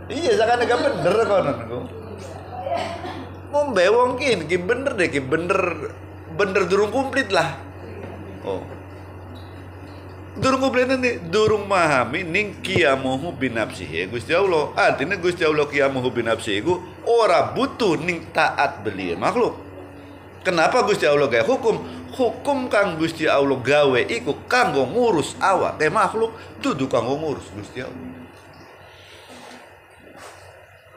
Iya 0.05 0.31
sekarang 0.37 0.65
gak 0.69 0.79
bener 0.85 1.15
konon 1.27 1.57
mau 3.55 3.71
bewong 3.71 4.19
kin 4.19 4.43
ki 4.51 4.57
bener 4.59 4.91
deh 4.99 5.07
ki 5.07 5.23
bener. 5.23 5.95
Bener 6.35 6.67
durung 6.67 6.91
komplit 6.91 7.31
lah. 7.31 7.55
Oh. 8.43 8.59
Durung 10.35 10.59
komplit 10.59 10.91
nanti. 10.91 11.15
Durung 11.31 11.63
mahami 11.63 12.27
ning 12.27 12.59
kiamuhu 12.59 13.31
binapsihi 13.39 14.11
Gusti 14.11 14.35
Allah. 14.35 14.75
Artinya 14.75 15.15
Gusti 15.15 15.47
Allah 15.47 15.63
kiamuhu 15.63 16.11
binapsihi 16.11 16.59
ku 16.59 16.83
ora 17.07 17.55
butuh 17.55 17.95
ning 17.95 18.27
taat 18.35 18.83
beli 18.83 19.15
makhluk. 19.15 19.55
Kenapa 20.43 20.83
Gusti 20.83 21.07
Allah 21.07 21.31
kayak 21.31 21.47
hukum 21.47 21.79
hukum 22.15 22.71
kang 22.71 22.95
Gusti 22.95 23.27
Allah 23.27 23.59
gawe 23.59 24.01
iku 24.07 24.47
kanggo 24.47 24.87
ngurus 24.87 25.35
awak. 25.43 25.77
Ke 25.77 25.91
makhluk 25.91 26.31
dudu 26.63 26.87
kanggo 26.87 27.19
ngurus 27.19 27.51
Gusti 27.51 27.83
Allah. 27.83 28.11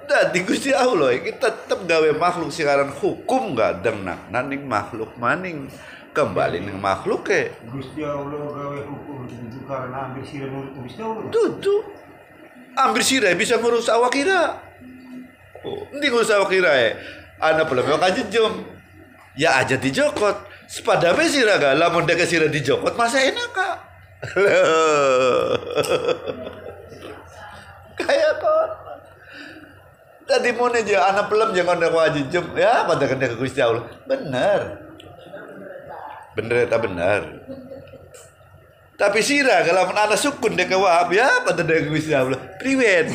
Dadi 0.08 0.40
Gusti 0.46 0.72
Allah 0.72 1.12
iki 1.18 1.36
tetep 1.36 1.84
gawe 1.84 2.08
makhluk 2.16 2.48
sekarang 2.48 2.94
hukum 2.96 3.52
gak 3.52 3.84
denang 3.84 4.24
naning 4.32 4.64
makhluk 4.64 5.12
maning 5.20 5.68
kembali 6.16 6.64
ning 6.64 6.80
makhluk 6.80 7.28
ke 7.28 7.52
Gusti 7.68 8.00
Allah 8.00 8.48
gawe 8.48 8.78
hukum 8.88 9.28
itu 9.28 9.60
karena 9.68 10.08
ambil 10.08 10.24
sirah 10.24 10.48
nurut 10.48 10.72
Gusti 10.80 11.00
Allah. 11.04 11.28
dudu. 11.28 11.76
Ambil 12.78 13.02
sirah 13.04 13.34
bisa 13.36 13.60
ngurus 13.60 13.90
awak 13.92 14.16
kira 14.16 14.56
oh, 15.66 15.82
ini 15.92 16.06
ngurus 16.08 16.32
awak 16.32 16.56
kira 16.56 16.72
ya 16.72 16.90
anak 17.38 17.68
belum 17.70 17.86
mau 17.86 18.08
jum 18.32 18.52
ya 19.38 19.60
aja 19.62 19.78
dijokot 19.78 20.47
sepadame 20.68 21.24
sirah 21.24 21.56
gak 21.56 21.80
lamun 21.80 22.04
dek 22.04 22.22
sirah 22.28 22.52
dijokot 22.52 22.94
masa 22.94 23.24
enak 23.24 23.48
kak. 23.56 23.76
Kayak 27.98 28.32
kok 28.38 28.66
tadi 30.28 30.52
mau 30.52 30.68
aja 30.68 31.08
anak 31.08 31.32
belum 31.32 31.56
jangan 31.56 31.80
ada 31.80 31.88
wajib 31.88 32.28
jum. 32.28 32.52
Ya 32.52 32.84
pada 32.84 33.08
kena 33.08 33.32
ke 33.32 33.36
Gusti 33.40 33.64
Allah? 33.64 33.88
Bener 34.04 34.84
bener 36.38 36.70
tak 36.70 36.86
bener 36.86 37.22
tapi 38.98 39.22
sira 39.22 39.62
kalau 39.62 39.86
anak 39.94 40.18
sukun 40.18 40.58
dek 40.58 40.74
wahab 40.74 41.14
ya 41.14 41.46
pada 41.46 41.62
dek 41.62 41.86
Gusti 41.86 42.10
Allah? 42.10 42.34
Priwen 42.58 43.06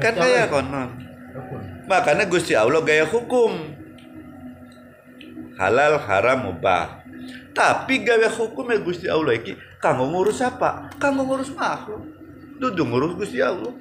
kan 0.00 0.14
kayak 0.16 0.48
konon. 0.48 0.88
Makanya 1.84 2.24
Gusti 2.32 2.56
Allah 2.56 2.80
gaya 2.80 3.04
hukum 3.04 3.76
halal 5.56 6.00
haram 6.00 6.52
mubah. 6.52 7.02
Tapi 7.52 8.00
gaya 8.00 8.32
hukumnya 8.32 8.80
Gusti 8.80 9.06
Allah 9.06 9.36
iki 9.36 9.52
kanggo 9.76 10.08
ngurus 10.08 10.40
apa? 10.40 10.88
Kanggo 10.96 11.28
ngurus 11.28 11.52
makhluk. 11.52 12.00
Dudu 12.56 12.82
ngurus 12.88 13.12
Gusti 13.18 13.38
Allah. 13.44 13.72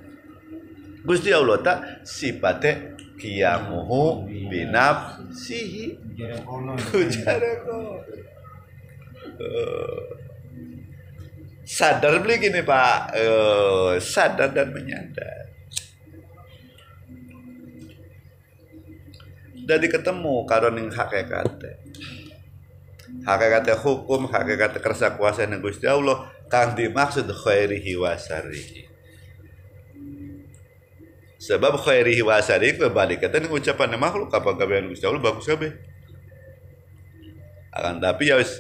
Gusti 1.02 1.32
Allah 1.34 1.58
tak 1.64 1.78
sifatnya 2.06 2.98
kiamuhu 3.16 4.28
kok. 7.66 8.02
Eh, 9.42 10.06
sadar 11.66 12.22
beli 12.22 12.36
gini 12.38 12.62
Pak, 12.62 13.16
Eh, 13.18 13.94
sadar 14.02 14.50
dan 14.54 14.70
menyadar. 14.74 15.41
Jadi 19.68 19.86
ketemu 19.90 20.46
karo 20.50 20.74
ning 20.74 20.90
hakikat. 20.90 21.62
Hakikat 23.22 23.66
hukum, 23.84 24.26
hakikat 24.32 24.80
kersa 24.82 25.14
kuasa 25.20 25.46
ning 25.46 25.62
Gusti 25.62 25.86
Allah 25.86 26.32
kang 26.48 26.74
dimaksud 26.74 27.28
khairihi 27.30 27.94
wa. 28.00 28.18
Sebab 31.42 31.74
khairihi 31.82 32.22
wa 32.22 32.38
kebalik 32.42 33.22
kata 33.26 33.42
ning 33.42 33.52
ucapan 33.52 33.98
makhluk 33.98 34.30
apa 34.30 34.50
gawean 34.58 34.90
Gusti 34.90 35.06
Allah 35.10 35.22
bagus 35.22 35.50
kabeh 35.50 35.92
akan 37.72 38.04
tapi 38.04 38.28
ya 38.28 38.36
wis 38.36 38.60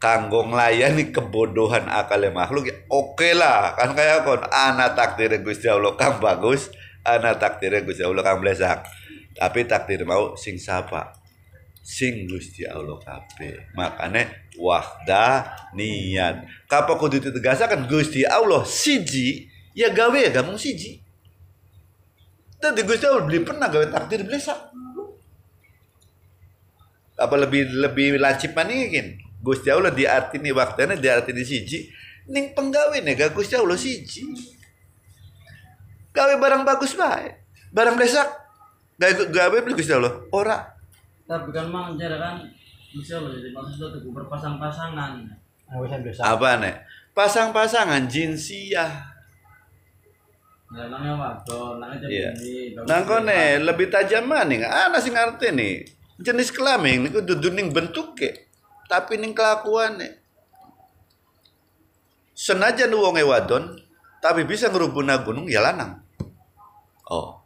kanggo 0.00 0.44
nglayani 0.48 1.12
kebodohan 1.12 1.88
akal 1.88 2.20
makhluk 2.32 2.68
ya 2.68 2.76
oke 2.92 3.32
lah 3.36 3.72
kan 3.76 3.96
kayak 3.96 4.24
kon 4.24 4.40
ana 4.52 4.92
takdir 4.92 5.32
Gusti 5.40 5.68
Allah 5.68 5.96
kang 5.96 6.20
bagus 6.20 6.68
ana 7.04 7.36
takdir 7.36 7.72
Gusti 7.84 8.04
Allah 8.04 8.20
kang 8.20 8.40
blesak 8.40 8.84
tapi 9.36 9.66
takdir 9.66 10.02
mau 10.02 10.34
sing 10.34 10.58
sapa? 10.58 11.14
Sing 11.80 12.28
Gusti 12.28 12.62
Allah 12.68 12.98
kabeh. 13.00 13.74
Makanya 13.74 14.30
wahda 14.60 15.48
niat. 15.74 16.44
Kapa 16.70 16.94
kudu 17.00 17.18
ditegasakan 17.18 17.88
Gusti 17.88 18.22
Allah 18.22 18.62
siji 18.62 19.48
ya 19.72 19.90
gawe 19.90 20.14
ya 20.14 20.30
gamung 20.30 20.60
siji. 20.60 21.00
Tadi 22.60 22.84
Gusti 22.84 23.04
Allah 23.08 23.24
beli 23.24 23.40
pernah 23.40 23.66
gawe 23.72 23.86
takdir 23.88 24.22
blesak 24.26 24.70
apa 27.20 27.36
lebih 27.36 27.68
lebih 27.68 28.16
lancip 28.16 28.56
manikin 28.56 29.20
Gusti 29.44 29.68
Allah 29.68 29.92
di 29.92 30.08
arti 30.08 30.40
ini 30.40 30.56
waktunya 30.56 30.96
di 30.96 31.08
arti 31.08 31.32
di 31.36 31.44
siji. 31.44 31.88
Ning 32.30 32.52
penggawe 32.52 32.96
nih 33.00 33.16
gak 33.16 33.32
Gusti 33.32 33.56
Allah 33.56 33.76
siji. 33.76 34.24
Gawe 36.12 36.34
barang 36.36 36.62
bagus 36.64 36.92
baik 36.92 37.40
barang 37.70 37.96
besak 37.96 38.26
gawe 39.00 39.12
gawe 39.32 39.56
beli 39.64 39.74
Gusti 39.74 39.96
Allah 39.96 40.12
ora. 40.28 40.60
Tapi 41.24 41.48
kan 41.56 41.72
mang 41.72 41.96
jara 41.96 42.20
kan 42.20 42.44
bisa 42.92 43.16
loh 43.16 43.32
jadi 43.32 43.48
maksud 43.54 43.80
lo 43.80 43.86
tuh 43.96 44.12
berpasang-pasangan 44.12 45.24
dosa. 46.02 46.22
apa 46.26 46.58
nih 46.60 46.74
pasang-pasangan 47.16 48.04
jinsiah. 48.10 48.92
Ya 50.70 50.86
jadi 51.98 52.06
Iya. 52.06 52.30
Nang 52.86 53.02
kone 53.08 53.62
lebih 53.64 53.90
tajam 53.90 54.28
maning 54.28 54.62
ana 54.62 55.00
sing 55.00 55.16
ngerti 55.16 55.50
nih 55.50 55.82
jenis 56.20 56.52
kelamin 56.52 57.08
niku 57.08 57.24
dudu 57.24 57.48
ning 57.54 57.72
bentuke. 57.72 58.50
Tapi 58.90 59.16
ning 59.16 59.32
kelakuane 59.32 60.20
senajan 62.34 62.90
wonge 62.92 63.22
wadon 63.22 63.78
tapi 64.20 64.44
bisa 64.44 64.68
ngerubuna 64.68 65.24
gunung 65.24 65.48
ya 65.48 65.62
lanang. 65.62 66.02
Oh 67.06 67.39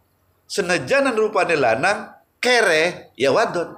senajan 0.55 1.11
rupane 1.19 1.59
lanang 1.59 2.15
kere 2.39 3.11
ya 3.19 3.35
wadon. 3.35 3.75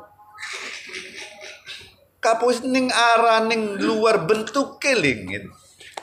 Kapus 2.20 2.60
ning 2.60 2.92
arah 2.92 3.48
ning 3.48 3.80
luar 3.80 4.28
bentuk 4.28 4.76
kelingin 4.76 5.48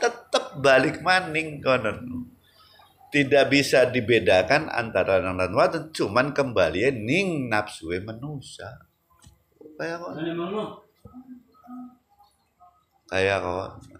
tetep 0.01 0.57
balik 0.57 1.05
maning 1.05 1.61
konon. 1.61 2.25
Tidak 3.13 3.45
bisa 3.45 3.85
dibedakan 3.85 4.73
antara 4.73 5.21
lanang 5.21 5.37
dan 5.37 5.53
wadon 5.53 5.83
cuman 5.93 6.33
kembali 6.33 6.89
ning 6.97 7.45
nafsu 7.53 7.93
manusia 8.01 8.73
kayak 9.77 10.01
kok. 10.01 10.13
Kayak 13.13 13.37
kok 13.45 13.92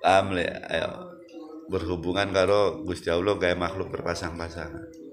paham 0.00 0.36
le. 0.36 0.46
Ayo. 0.46 0.90
Berhubungan 1.68 2.32
karo 2.32 2.80
Gusti 2.82 3.12
Allah 3.12 3.36
kayak 3.36 3.60
makhluk 3.60 3.92
berpasang-pasangan 3.92 5.08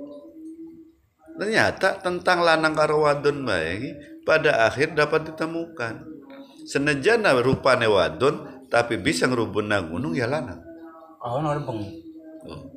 ternyata 1.36 2.00
tentang 2.00 2.42
lanang 2.42 2.74
karo 2.74 3.04
wadon 3.04 3.44
bae 3.44 3.92
pada 4.24 4.66
akhir 4.68 4.96
dapat 4.96 5.32
ditemukan. 5.32 6.16
Senejana 6.66 7.36
rupane 7.38 7.86
wadon 7.86 8.66
tapi 8.72 8.98
bisa 8.98 9.30
ngerubun 9.30 9.70
gunung 9.86 10.18
ya 10.18 10.26
lanang. 10.26 10.64
Oh, 11.22 11.42
nor 11.42 11.62
beng. 11.62 11.82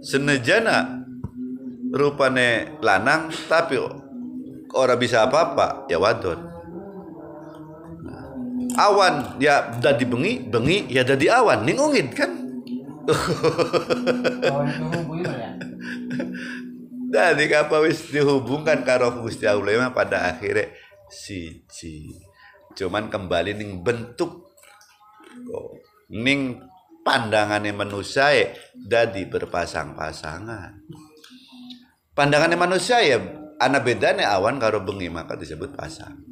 senejana 0.01 1.05
rupane 1.93 2.81
lanang 2.81 3.29
tapi 3.53 3.77
ora 4.73 4.95
bisa 4.97 5.25
apa-apa 5.25 5.89
ya 5.89 6.01
wadon. 6.01 6.41
Nah, 6.41 6.58
awan 8.79 9.43
ya 9.43 9.75
dadi 9.83 10.07
bengi 10.07 10.47
bengi 10.47 10.87
ya 10.87 11.03
dadi 11.03 11.27
awan 11.27 11.67
ning 11.67 11.83
ungin 11.83 12.09
kan. 12.15 12.31
Dari 17.09 17.49
apa 17.57 17.81
wis 17.81 18.13
dihubungkan 18.13 18.85
karo 18.85 19.25
Gusti 19.25 19.49
Allah 19.49 19.89
pada 19.91 20.29
akhirnya 20.29 20.69
siji. 21.09 22.13
Cuman 22.77 23.09
kembali 23.09 23.57
ning 23.57 23.81
bentuk 23.81 24.53
oh, 25.49 25.73
ning 26.13 26.61
pandangannya 27.01 27.73
manusia 27.73 28.29
ya 28.37 28.53
dadi 28.77 29.25
berpasang-pasangan. 29.25 30.85
Pandangannya 32.13 32.61
manusia 32.61 33.01
ya 33.01 33.17
anak 33.57 33.89
bedanya 33.89 34.37
awan 34.37 34.61
karo 34.61 34.85
bengi 34.85 35.09
maka 35.09 35.33
disebut 35.33 35.73
pasang. 35.73 36.28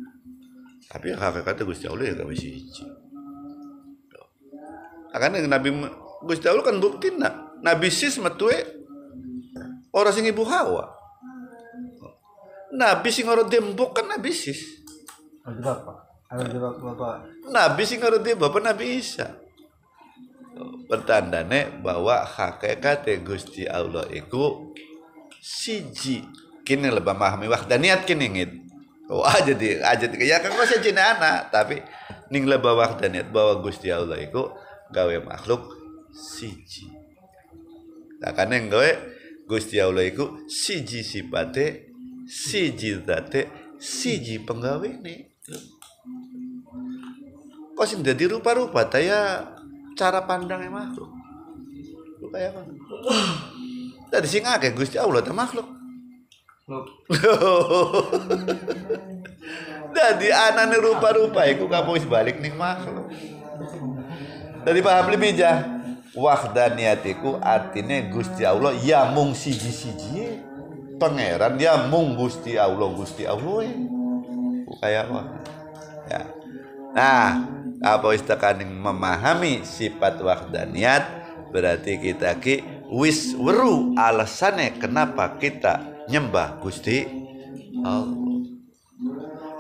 Tapi 0.87 1.13
hakikatnya 1.13 1.65
Gusti 1.67 1.87
Allah 1.91 2.05
ya 2.09 2.13
gak 2.15 2.29
bisa 2.31 2.47
siji. 2.47 2.85
Akan 5.11 5.35
Nabi 5.49 5.69
Gusti 6.23 6.47
Allah 6.47 6.65
kan 6.65 6.77
bukti 6.77 7.09
nak 7.15 7.63
Nabi 7.65 7.89
sis 7.89 8.21
metue 8.21 8.55
orang 9.97 10.13
sing 10.13 10.29
ibu 10.29 10.45
Hawa. 10.45 10.93
Nabi 12.77 13.09
sing 13.09 13.25
ora 13.31 13.47
dembok 13.49 13.97
kan 13.97 14.07
Nabi 14.11 14.31
sis. 14.35 14.85
Nabi 17.49 17.83
sing 17.87 18.03
ora 18.03 18.19
bapak 18.21 18.61
Nabi 18.61 18.99
Isa. 18.99 19.31
Pertandane 20.87 21.81
bahwa 21.81 22.25
hakikat 22.25 23.07
Gusti 23.23 23.65
Allah 23.65 24.05
iku 24.11 24.75
siji 25.39 26.27
kini 26.67 26.91
lebih 26.91 27.15
memahami 27.15 27.47
wahdaniyat 27.47 28.03
kini 28.05 28.27
ngit. 28.33 28.53
Oh 29.07 29.23
aja 29.37 29.55
di 29.55 29.79
aja 29.79 30.07
ya 30.11 30.43
kan 30.43 30.51
kok 30.51 30.67
sejene 30.67 30.99
anak 30.99 31.55
tapi 31.55 31.79
ning 32.35 32.43
lebih 32.47 32.75
wahdaniyat 32.75 33.31
bahwa 33.31 33.63
Gusti 33.63 33.87
Allah 33.91 34.19
iku 34.19 34.51
gawe 34.91 35.17
makhluk 35.23 35.63
siji. 36.11 36.91
Nah 38.19 38.35
kan 38.35 38.51
yang 38.51 38.67
gawe 38.67 38.91
Gusti 39.47 39.79
Allah 39.79 40.03
iku 40.03 40.43
siji 40.51 41.07
sipate 41.07 41.95
siji 42.27 42.99
zate 43.07 43.47
siji 43.79 44.43
penggawene. 44.43 45.39
Kok 47.79 47.87
sing 47.87 48.03
dadi 48.03 48.27
rupa-rupa 48.27 48.91
ta 48.91 48.99
ya 48.99 49.47
cara 49.95 50.27
pandangnya 50.27 50.67
makhluk? 50.67 51.11
Lu 52.19 52.27
kayak 52.35 52.59
apa? 52.59 52.61
Tadi 54.11 54.27
sing 54.27 54.43
akeh 54.43 54.75
Gusti 54.75 54.99
Allah 54.99 55.23
ta 55.23 55.31
makhluk 55.31 55.77
Jadi 59.97 60.27
anane 60.35 60.83
rupa-rupa 60.83 61.47
iku 61.47 61.71
kamu 61.71 62.03
balik 62.11 62.43
ning 62.43 62.59
makhluk. 62.59 63.07
Jadi 64.67 64.79
paham 64.83 65.07
lebih 65.15 65.39
jah. 65.39 65.63
Wahdaniyatiku 66.19 67.39
artinya 67.39 68.03
Gusti 68.11 68.43
Allah 68.43 68.75
ya 68.83 69.07
mung 69.15 69.39
siji-siji. 69.39 70.43
Pangeran 70.99 71.55
ya 71.55 71.87
mung 71.87 72.19
Gusti 72.19 72.59
Allah 72.59 72.91
Gusti 72.99 73.23
Allah. 73.31 73.63
ya. 73.63 73.79
Kayak 74.83 75.07
apa? 75.07 75.21
Ya. 76.11 76.23
Nah, 76.99 77.47
apa 77.79 78.11
wis 78.11 78.27
tekaning 78.27 78.75
memahami 78.75 79.63
sifat 79.63 80.19
wahdaniyat 80.19 81.07
berarti 81.55 82.03
kita 82.03 82.35
ki 82.43 82.91
wis 82.91 83.39
weru 83.39 83.95
alasannya 83.95 84.83
kenapa 84.83 85.39
kita 85.39 85.96
nyembah 86.09 86.59
Gusti 86.63 87.07
Allah. 87.83 88.25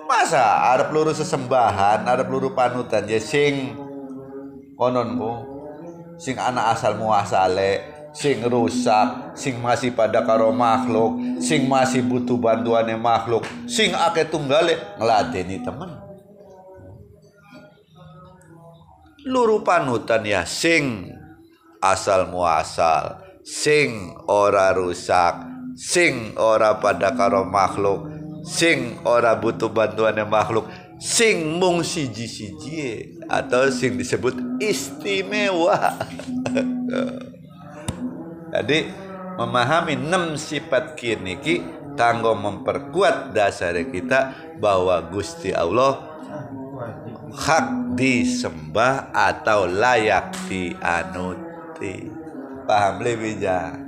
Masa 0.06 0.70
ada 0.70 0.87
peluru 0.87 1.11
sesembahan, 1.11 2.06
ada 2.06 2.22
peluru 2.22 2.54
panutan 2.54 3.04
ya 3.11 3.18
sing 3.18 3.74
kononku 4.78 5.56
sing 6.16 6.37
anak 6.37 6.76
asal 6.76 6.96
muasale 6.96 7.96
sing 8.16 8.40
rusak 8.44 9.37
sing 9.37 9.61
masih 9.61 9.92
pada 9.92 10.24
karo 10.24 10.52
makhluk 10.52 11.40
sing 11.40 11.68
masih 11.68 12.00
butuh 12.00 12.40
bantuannya 12.40 12.96
makhluk 12.96 13.44
sing 13.68 13.92
ake 13.92 14.28
tunggale 14.32 14.76
ngeladeni 14.96 15.61
temen 15.61 15.92
luru 19.28 19.61
panutan 19.61 20.24
ya 20.24 20.48
sing 20.48 21.12
asal 21.85 22.32
muasal 22.32 23.20
sing 23.44 24.16
ora 24.32 24.72
rusak 24.72 25.55
sing 25.76 26.32
ora 26.40 26.80
pada 26.80 27.12
karo 27.12 27.44
makhluk. 27.44 28.08
Sing 28.48 28.96
ora 29.04 29.36
butuh 29.36 29.68
bantuannya 29.68 30.24
makhluk. 30.24 30.64
Sing 30.96 31.60
mung 31.60 31.84
siji-siji 31.84 33.20
atau 33.28 33.68
sing 33.68 34.00
disebut 34.00 34.56
istimewa. 34.56 35.76
Jadi 38.56 38.88
memahami 39.36 40.00
enam 40.00 40.40
sifat 40.40 40.96
kini 40.96 41.36
ki 41.36 41.60
kanggo 42.00 42.32
memperkuat 42.32 43.36
dasar 43.36 43.76
kita 43.84 44.32
bahwa 44.56 45.04
Gusti 45.12 45.52
Allah 45.52 46.16
hak 47.36 47.92
disembah 48.00 49.12
atau 49.12 49.68
layak 49.68 50.32
dianuti. 50.48 52.08
Paham 52.64 53.04
lebih 53.04 53.36
ja 53.36 53.86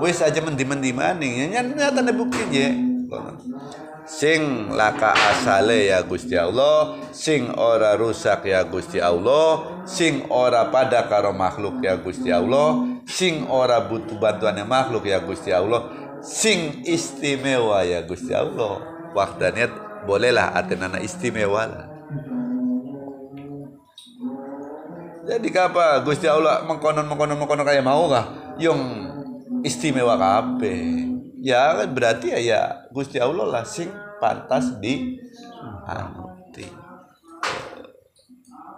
wis 0.00 0.20
aja 0.20 0.40
mendi-mendi 0.42 0.92
maning 0.92 1.52
ya 1.52 1.62
nyata 1.62 2.00
bukti 2.12 2.42
je 2.52 2.66
sing 4.06 4.70
laka 4.70 5.10
asale 5.12 5.90
ya 5.90 5.98
Gusti 6.06 6.38
Allah 6.38 6.94
sing 7.10 7.50
ora 7.58 7.98
rusak 7.98 8.46
ya 8.46 8.62
Gusti 8.62 9.02
Allah 9.02 9.82
sing 9.82 10.22
ora 10.30 10.70
pada 10.70 11.10
karo 11.10 11.34
makhluk 11.34 11.82
ya 11.82 11.98
Gusti 11.98 12.30
Allah 12.30 12.86
sing 13.02 13.50
ora 13.50 13.82
butuh 13.82 14.14
bantuannya 14.14 14.62
makhluk 14.62 15.10
ya 15.10 15.18
Gusti 15.18 15.50
Allah 15.50 16.06
sing 16.26 16.82
istimewa 16.82 17.86
ya 17.86 18.02
Gusti 18.02 18.34
Allah. 18.34 18.82
Wahdaniat 19.16 20.04
bolehlah 20.04 20.52
artinya 20.52 20.98
istimewa 21.00 21.64
lah. 21.64 21.86
Jadi 25.26 25.50
apa 25.58 26.06
Gusti 26.06 26.30
Allah 26.30 26.62
mengkonon 26.62 27.06
mengkonon 27.10 27.38
mengkonon 27.38 27.66
kayak 27.66 27.82
mau 27.82 28.06
kah? 28.06 28.54
Yang 28.58 29.05
istimewa 29.66 30.14
kape 30.14 30.74
ya 31.42 31.82
kan 31.82 31.90
berarti 31.90 32.32
ya, 32.32 32.38
ya 32.38 32.62
Gusti 32.94 33.18
Allah 33.18 33.46
lah 33.50 33.64
sing 33.66 33.90
pantas 34.22 34.78
di 34.78 35.18
anuti 35.90 36.66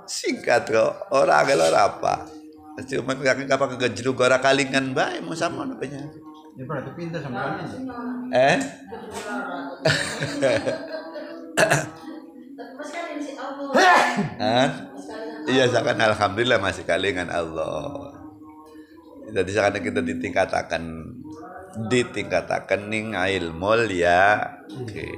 singkat 0.09 0.72
kok 0.72 1.12
orang 1.12 1.44
kalau 1.44 1.68
apa 1.77 2.14
cuman 2.88 3.16
kakek 3.20 3.51
apa 3.53 3.66
kegejeruk 3.77 4.16
ora 4.24 4.40
kalingan 4.40 4.96
bae 4.96 5.20
mau 5.20 5.37
sama 5.37 5.68
apanya 5.68 6.09
Ya 6.59 6.66
berarti 6.66 6.90
pintar 6.98 7.22
sama 7.22 7.38
kalian. 7.38 7.87
eh? 8.35 8.59
Iya, 15.46 15.64
seakan 15.70 16.03
alhamdulillah 16.03 16.59
masih 16.61 16.83
kalingan 16.83 17.31
Allah. 17.31 18.08
Jadi 19.29 19.51
sekarang 19.53 19.85
kita 19.85 20.01
ditingkatakan 20.01 20.83
ditingkatakan 21.88 22.88
ning 22.88 23.12
ilmu 23.12 23.87
ya. 23.93 24.41
Oke. 24.81 25.09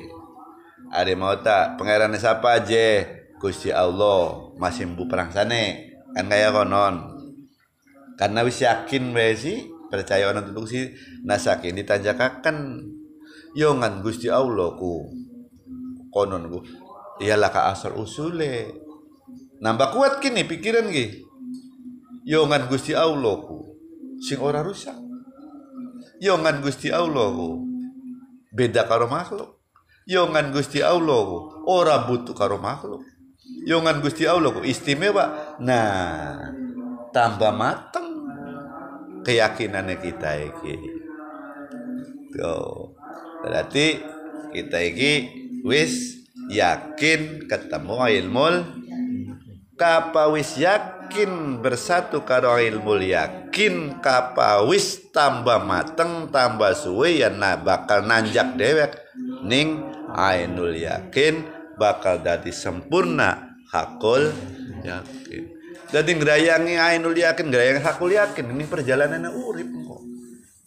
Ada 0.90 1.14
mau 1.14 1.38
tak 1.38 1.78
pangeran 1.78 2.18
siapa 2.18 2.58
aja? 2.58 3.06
Gusti 3.40 3.72
Allah 3.72 4.52
masih 4.60 4.92
mbu 4.92 5.08
perang 5.08 5.32
sane 5.32 5.96
kan 6.12 6.28
kayak 6.28 6.52
konon. 6.52 7.16
Karena 8.20 8.44
wis 8.44 8.60
yakin 8.60 9.16
wae 9.16 9.32
sih 9.32 9.64
percaya 9.88 10.28
orang 10.28 10.52
tutup 10.52 10.68
sih 10.68 10.92
nasakin 11.24 11.74
ditanjakakan 11.80 12.84
yongan 13.56 14.04
Gusti 14.04 14.28
Allah 14.30 14.76
ku 14.78 15.08
konon 16.14 16.52
ku 16.52 16.58
iyalah 17.18 17.50
ka 17.50 17.72
asal 17.74 17.98
usule 17.98 18.70
nambah 19.58 19.90
kuat 19.96 20.22
kini 20.22 20.46
pikiran 20.46 20.92
ki 20.92 21.26
yongan 22.28 22.70
Gusti 22.70 22.94
Allah 22.94 23.34
ku 23.40 23.59
sing 24.20 24.38
ora 24.38 24.60
rusak. 24.60 24.94
Yongan 26.20 26.60
Gusti 26.60 26.92
Allah 26.92 27.32
beda 28.52 28.84
karo 28.84 29.08
makhluk. 29.08 29.56
Yongan 30.04 30.52
Gusti 30.52 30.84
Allah 30.84 31.48
ora 31.64 32.04
butuh 32.04 32.36
karo 32.36 32.60
makhluk. 32.60 33.00
Yongan 33.64 34.04
Gusti 34.04 34.28
Allah 34.28 34.52
istimewa. 34.62 35.56
Nah 35.64 36.52
tambah 37.10 37.50
mateng 37.56 38.08
keyakinannya 39.24 39.96
kita 39.96 40.30
iki. 40.44 40.76
Tuh 42.36 42.94
berarti 43.40 44.04
kita 44.52 44.78
iki 44.84 45.12
wis 45.64 46.20
yakin 46.52 47.46
ketemu 47.48 47.94
ilmu 48.20 48.46
kapa 49.80 50.28
wis 50.28 50.60
yakin 50.60 51.64
bersatu 51.64 52.20
karo 52.28 52.60
ilmu 52.60 53.00
yakin 53.00 53.96
kapa 54.04 54.60
wis 54.68 55.08
tambah 55.08 55.56
mateng 55.64 56.28
tambah 56.28 56.76
suwe 56.76 57.24
ya 57.24 57.32
na 57.32 57.56
bakal 57.56 58.04
nanjak 58.04 58.60
dewek 58.60 59.00
ning 59.40 59.80
ainul 60.12 60.76
yakin 60.76 61.48
bakal 61.80 62.20
dadi 62.20 62.52
sempurna 62.52 63.56
hakul 63.72 64.28
yakin. 64.84 65.48
Jadi 65.88 66.10
ngerayangi 66.12 66.76
ainul 66.76 67.16
yakin 67.16 67.48
ngerayangi 67.48 67.80
hakul 67.80 68.12
yakin 68.12 68.52
ini 68.52 68.68
perjalanan 68.68 69.32
urip 69.32 69.64
kok 69.64 70.00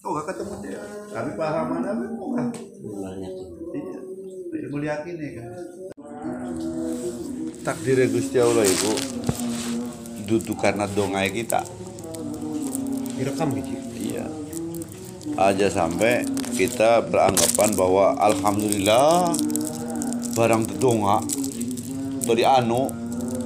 kok 0.03 0.09
gak 0.19 0.25
ketemu 0.35 0.53
dia 0.65 0.81
tapi 1.13 1.31
paham 1.37 1.65
mana 1.69 1.95
kok 1.95 2.27
gak 2.33 2.47
iya. 3.77 3.99
Ilmu 4.57 4.77
yakin 4.81 5.15
ya 5.21 5.29
kan 5.37 5.47
takdir 7.63 7.97
Gusti 8.11 8.37
Allah 8.37 8.67
itu 8.67 8.91
duduk 10.27 10.59
karena 10.59 10.85
dongai 10.91 11.31
kita. 11.31 11.63
Direkam 13.15 13.55
gitu. 13.55 13.71
iya. 13.97 14.27
Aja 15.39 15.71
sampai 15.71 16.27
kita 16.53 17.07
beranggapan 17.07 17.69
bahwa 17.73 18.19
alhamdulillah 18.19 19.33
barang 20.35 20.63
donga 20.77 21.23
dari 22.27 22.43
anu 22.43 22.91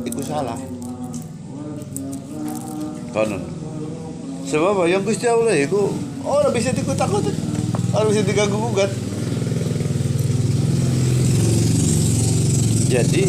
itu 0.03 0.21
salah. 0.25 0.57
Kanon 3.13 3.57
sebab 4.47 4.87
yang 4.87 5.03
Gusti 5.03 5.27
Allah 5.27 5.59
itu 5.59 5.91
orang 6.23 6.55
bisa 6.55 6.71
dikutak 6.71 7.11
kutak 7.11 7.35
orang 7.91 8.09
bisa 8.15 8.23
diganggu 8.23 8.55
gugat 8.55 8.91
jadi 12.87 13.23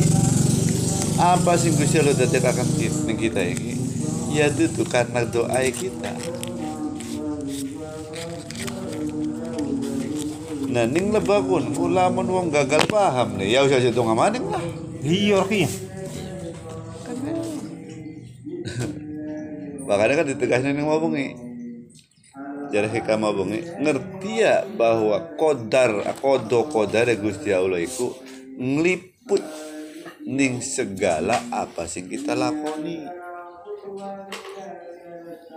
apa 1.18 1.58
sih 1.58 1.74
Gusti 1.74 1.98
Allah 1.98 2.14
dadekakan 2.14 2.68
kita 2.78 3.12
kita 3.18 3.40
ini? 3.42 3.74
Ya 4.30 4.46
itu 4.46 4.86
karena 4.86 5.26
doa 5.26 5.58
kita. 5.66 6.14
Nah 10.70 10.84
ning 10.86 11.10
lebakun 11.10 11.74
ulamun 11.74 12.30
wong 12.30 12.46
gagal 12.54 12.86
paham 12.86 13.34
nih. 13.34 13.58
Ya 13.58 13.66
usah 13.66 13.82
situ 13.82 13.98
ngamaning 13.98 14.46
lah. 14.46 14.62
Iya, 15.02 15.42
Rocky. 15.42 15.66
makanya 19.88 20.20
kan 20.20 20.26
ditegasnya 20.28 20.76
ning 20.76 20.84
ngomong 20.84 21.16
nih 21.16 21.32
Jadi 22.68 23.00
hikam 23.00 23.24
bengi 23.24 23.64
ngerti 23.80 24.44
ya 24.44 24.60
bahwa 24.76 25.24
kodar 25.40 26.04
kodo 26.20 26.68
kodar 26.68 27.08
Gusti 27.16 27.48
Allah 27.48 27.80
iku 27.80 28.12
ngeliput 28.60 29.40
ning 30.28 30.60
segala 30.60 31.40
apa 31.48 31.88
sih 31.88 32.04
kita 32.04 32.36
lakoni. 32.36 33.00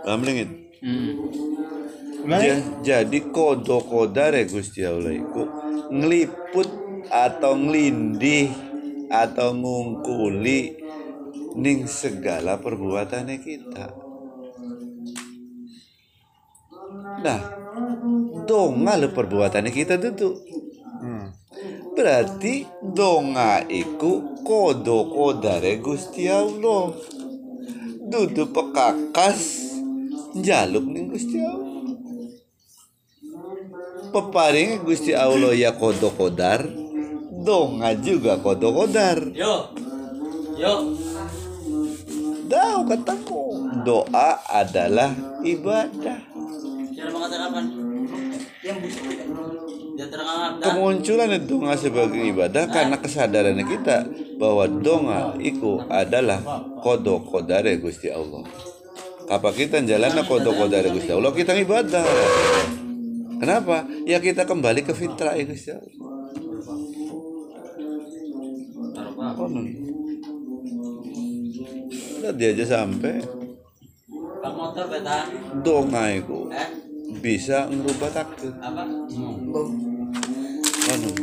Paham 0.02 0.22
lingit? 0.24 0.50
Ja- 2.40 2.64
jadi 2.80 3.18
kodo 3.28 3.82
kodare 3.84 4.46
Gusti 4.46 4.80
Allah 4.82 5.12
iku 5.12 5.42
ngeliput 5.92 6.68
atau 7.10 7.52
ngelindih 7.58 8.48
atau 9.12 9.52
ngungkuli 9.52 10.60
ning 11.58 11.84
segala 11.84 12.56
perbuatannya 12.56 13.36
kita. 13.38 13.86
Nah, 17.22 17.40
donga 18.48 18.92
lo 18.96 19.08
perbuatannya 19.12 19.70
kita 19.70 20.00
tuh. 20.16 20.34
Berarti 21.92 22.64
donga 22.80 23.60
iku 23.68 24.40
kodo 24.40 25.12
kodare 25.12 25.76
Gusti 25.76 26.24
Allah. 26.24 26.96
Dudu 28.12 28.48
pekakas 28.48 29.72
jaluk 30.40 30.88
ning 30.88 31.12
Gusti 31.12 31.36
Allah. 31.40 31.84
Peparing 34.12 34.84
Gusti 34.84 35.16
Allah 35.16 35.56
ya 35.56 35.72
kodo 35.72 36.12
kodar, 36.12 36.64
donga 37.44 37.96
juga 37.96 38.36
kodo 38.40 38.72
kodar. 38.72 39.32
Yo. 39.32 39.72
Yo. 40.56 40.96
Tahu 42.52 42.80
kataku, 42.84 43.44
doa 43.80 44.44
adalah 44.44 45.16
ibadah. 45.40 46.20
Mengatakan 46.92 47.64
Kemunculan 50.62 51.34
donga 51.42 51.74
sebagai 51.74 52.22
ibadah 52.22 52.70
karena 52.70 52.94
kesadaran 52.94 53.58
kita 53.66 54.06
bahwa 54.38 54.70
donga 54.70 55.34
itu 55.42 55.82
adalah 55.90 56.38
kodo 56.78 57.26
kodare 57.26 57.82
Gusti 57.82 58.06
Allah. 58.06 58.46
Apa 59.26 59.50
kita 59.50 59.82
jalan 59.82 60.14
kodo 60.30 60.54
kodare 60.54 60.94
Gusti 60.94 61.10
Allah 61.10 61.34
kita 61.34 61.58
ibadah. 61.58 62.06
Kenapa? 63.42 63.82
Ya 64.06 64.22
kita 64.22 64.46
kembali 64.46 64.86
ke 64.86 64.94
fitrah 64.94 65.34
ya 65.34 65.42
Gusti 65.42 65.74
Allah. 65.74 65.94
Udah 72.22 72.30
dia 72.38 72.54
aja 72.54 72.78
sampai 72.78 73.18
Pak 74.38 74.52
motor 74.54 74.86
beta. 74.86 75.26
donga 75.66 76.14
itu 76.14 76.46
Eh? 76.54 76.91
Bisa 77.20 77.68
ngerubah 77.68 78.10
takdir. 78.10 78.52
Apa? 78.56 78.82
Konon. 80.82 81.14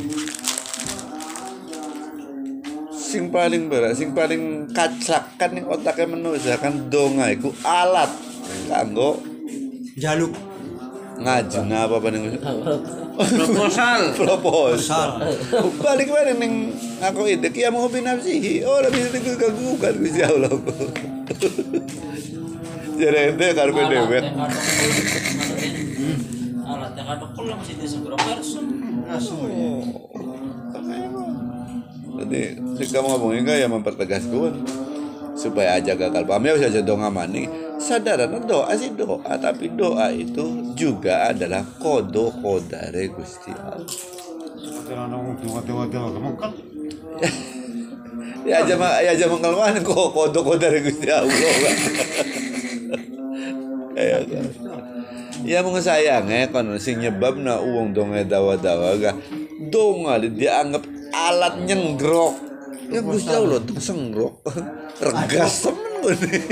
Sing 2.93 3.33
paling 3.33 3.73
berat, 3.73 3.97
sing 3.97 4.13
paling 4.13 4.69
kacakan 4.69 5.49
ning 5.51 5.65
otaknya 5.65 6.13
manusia 6.13 6.61
kan 6.61 6.93
donga 6.93 7.33
iku 7.33 7.49
alat 7.65 8.13
kanggo 8.69 9.17
Jaluk. 9.97 10.29
ngajeng 11.19 11.67
apa 11.73 11.99
apa 11.99 12.07
ning 12.13 12.31
Proposal. 13.19 14.15
proposal. 14.15 15.09
Balik 15.83 16.07
balik 16.07 16.39
ning 16.39 16.71
aku 17.03 17.27
ide 17.27 17.51
kia 17.51 17.67
mau 17.67 17.83
hobi 17.83 17.99
nafsihi. 17.99 18.63
Oh, 18.63 18.79
bisa 18.87 19.11
diganggukan 19.11 19.93
Gusti 19.99 20.21
Allah. 20.23 20.47
Jadi 22.99 23.19
ente 23.31 23.47
karpe 23.55 23.81
dewek. 23.87 24.23
Alat 26.67 26.91
yang 26.99 27.07
ada 27.07 27.27
pulang 27.31 27.63
sih 27.63 27.79
di 27.79 27.87
segera 27.87 28.19
person. 28.19 28.67
Jadi 32.19 32.41
mau 32.99 33.15
ngomongin 33.15 33.47
ya 33.47 33.71
mempertegas 33.71 34.27
gue 34.27 34.51
supaya 35.39 35.79
aja 35.79 35.95
gagal 35.95 36.27
paham 36.27 36.43
ya 36.43 36.59
bisa 36.59 36.83
doa 36.83 37.07
mani 37.07 37.47
sadaran 37.79 38.43
doa 38.43 38.75
sih 38.75 38.91
doa 38.91 39.39
tapi 39.39 39.71
doa 39.71 40.11
itu 40.11 40.75
juga 40.75 41.31
adalah 41.31 41.63
kodo 41.79 42.35
kodare 42.43 43.07
gusti 43.07 43.55
Allah. 43.55 43.87
Kan? 46.35 46.51
Ya 48.47 48.63
aja 48.63 48.79
mah 48.79 49.03
ya 49.03 49.13
aja 49.13 49.27
mengkelman 49.27 49.83
kok 49.83 50.09
kodo 50.15 50.39
kodare 50.43 50.83
gusti 50.83 51.07
Allah 51.07 51.31
kayak 51.31 51.75
ya 55.43 55.63
mau 55.63 55.75
sayang 55.79 56.27
ya 56.27 56.47
kan 56.51 56.67
sing 56.79 56.99
nyebab 56.99 57.39
na 57.39 57.59
uang 57.59 57.95
donge 57.95 58.27
dawa 58.27 58.59
dawa 58.59 58.95
ga 58.99 59.15
donga 59.71 60.19
dianggap 60.23 60.83
alat 61.13 61.55
nyenggrok. 61.67 62.35
Ya 62.89 63.05
gusti 63.05 63.29
Allah 63.29 63.61
tuh 63.61 63.77
sengrok. 63.77 64.41
Regas 65.05 65.63
temen 65.63 65.89
gue 65.99 66.15
nih 66.15 66.43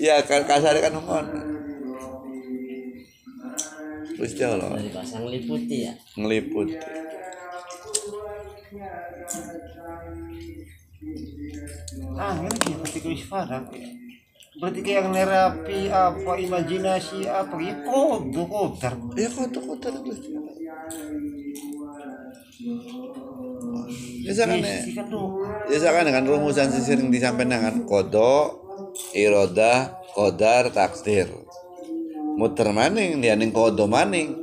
ya 0.10 0.16
kan 0.24 0.44
kasar 0.48 0.76
kan 0.80 0.92
ngomong 0.96 1.28
gusti 4.16 4.42
Allah. 4.44 4.76
Dari 4.76 4.92
pasang 4.92 5.24
liputi 5.28 5.88
ya. 5.88 5.92
ngeliput 6.16 6.68
ah 12.20 12.36
ini 12.36 12.58
seperti 12.60 12.98
keisfaran 13.00 13.64
berarti 14.60 14.80
kayak 14.84 15.08
nerapi 15.08 15.88
apa 15.88 16.32
imajinasi 16.36 17.24
apa 17.24 17.56
ya 17.64 17.74
kodo 17.80 18.42
kodar 18.44 18.94
ya 19.16 19.28
kodo 19.32 19.60
kodar 19.64 19.94
ya, 24.20 24.32
kan 24.36 25.06
doa 25.08 25.50
misalkan 25.64 26.04
dengan 26.12 26.24
rumusan 26.28 26.68
sing 26.74 26.84
sering 26.84 27.08
disampaikan 27.08 27.56
dengan 27.56 27.76
kodo, 27.88 28.60
iroda, 29.16 29.96
kodar, 30.12 30.68
takdir. 30.74 31.30
Muter 32.36 32.72
maning, 32.72 33.20
dia 33.20 33.32
ning 33.36 33.54
kodo 33.54 33.88
maning. 33.88 34.36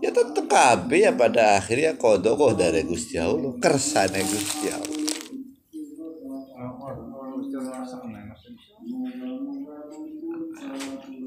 Ya 0.00 0.08
tetep 0.10 0.48
kabeh 0.48 1.04
ya 1.06 1.12
pada 1.12 1.60
akhirnya 1.60 1.94
kodo 2.00 2.34
kok 2.34 2.56
dari 2.56 2.82
Gusti 2.88 3.20
Allah, 3.20 3.52
kersane 3.60 4.20
Gusti 4.24 4.66
Allah. 4.72 4.98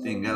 tenga 0.04 0.32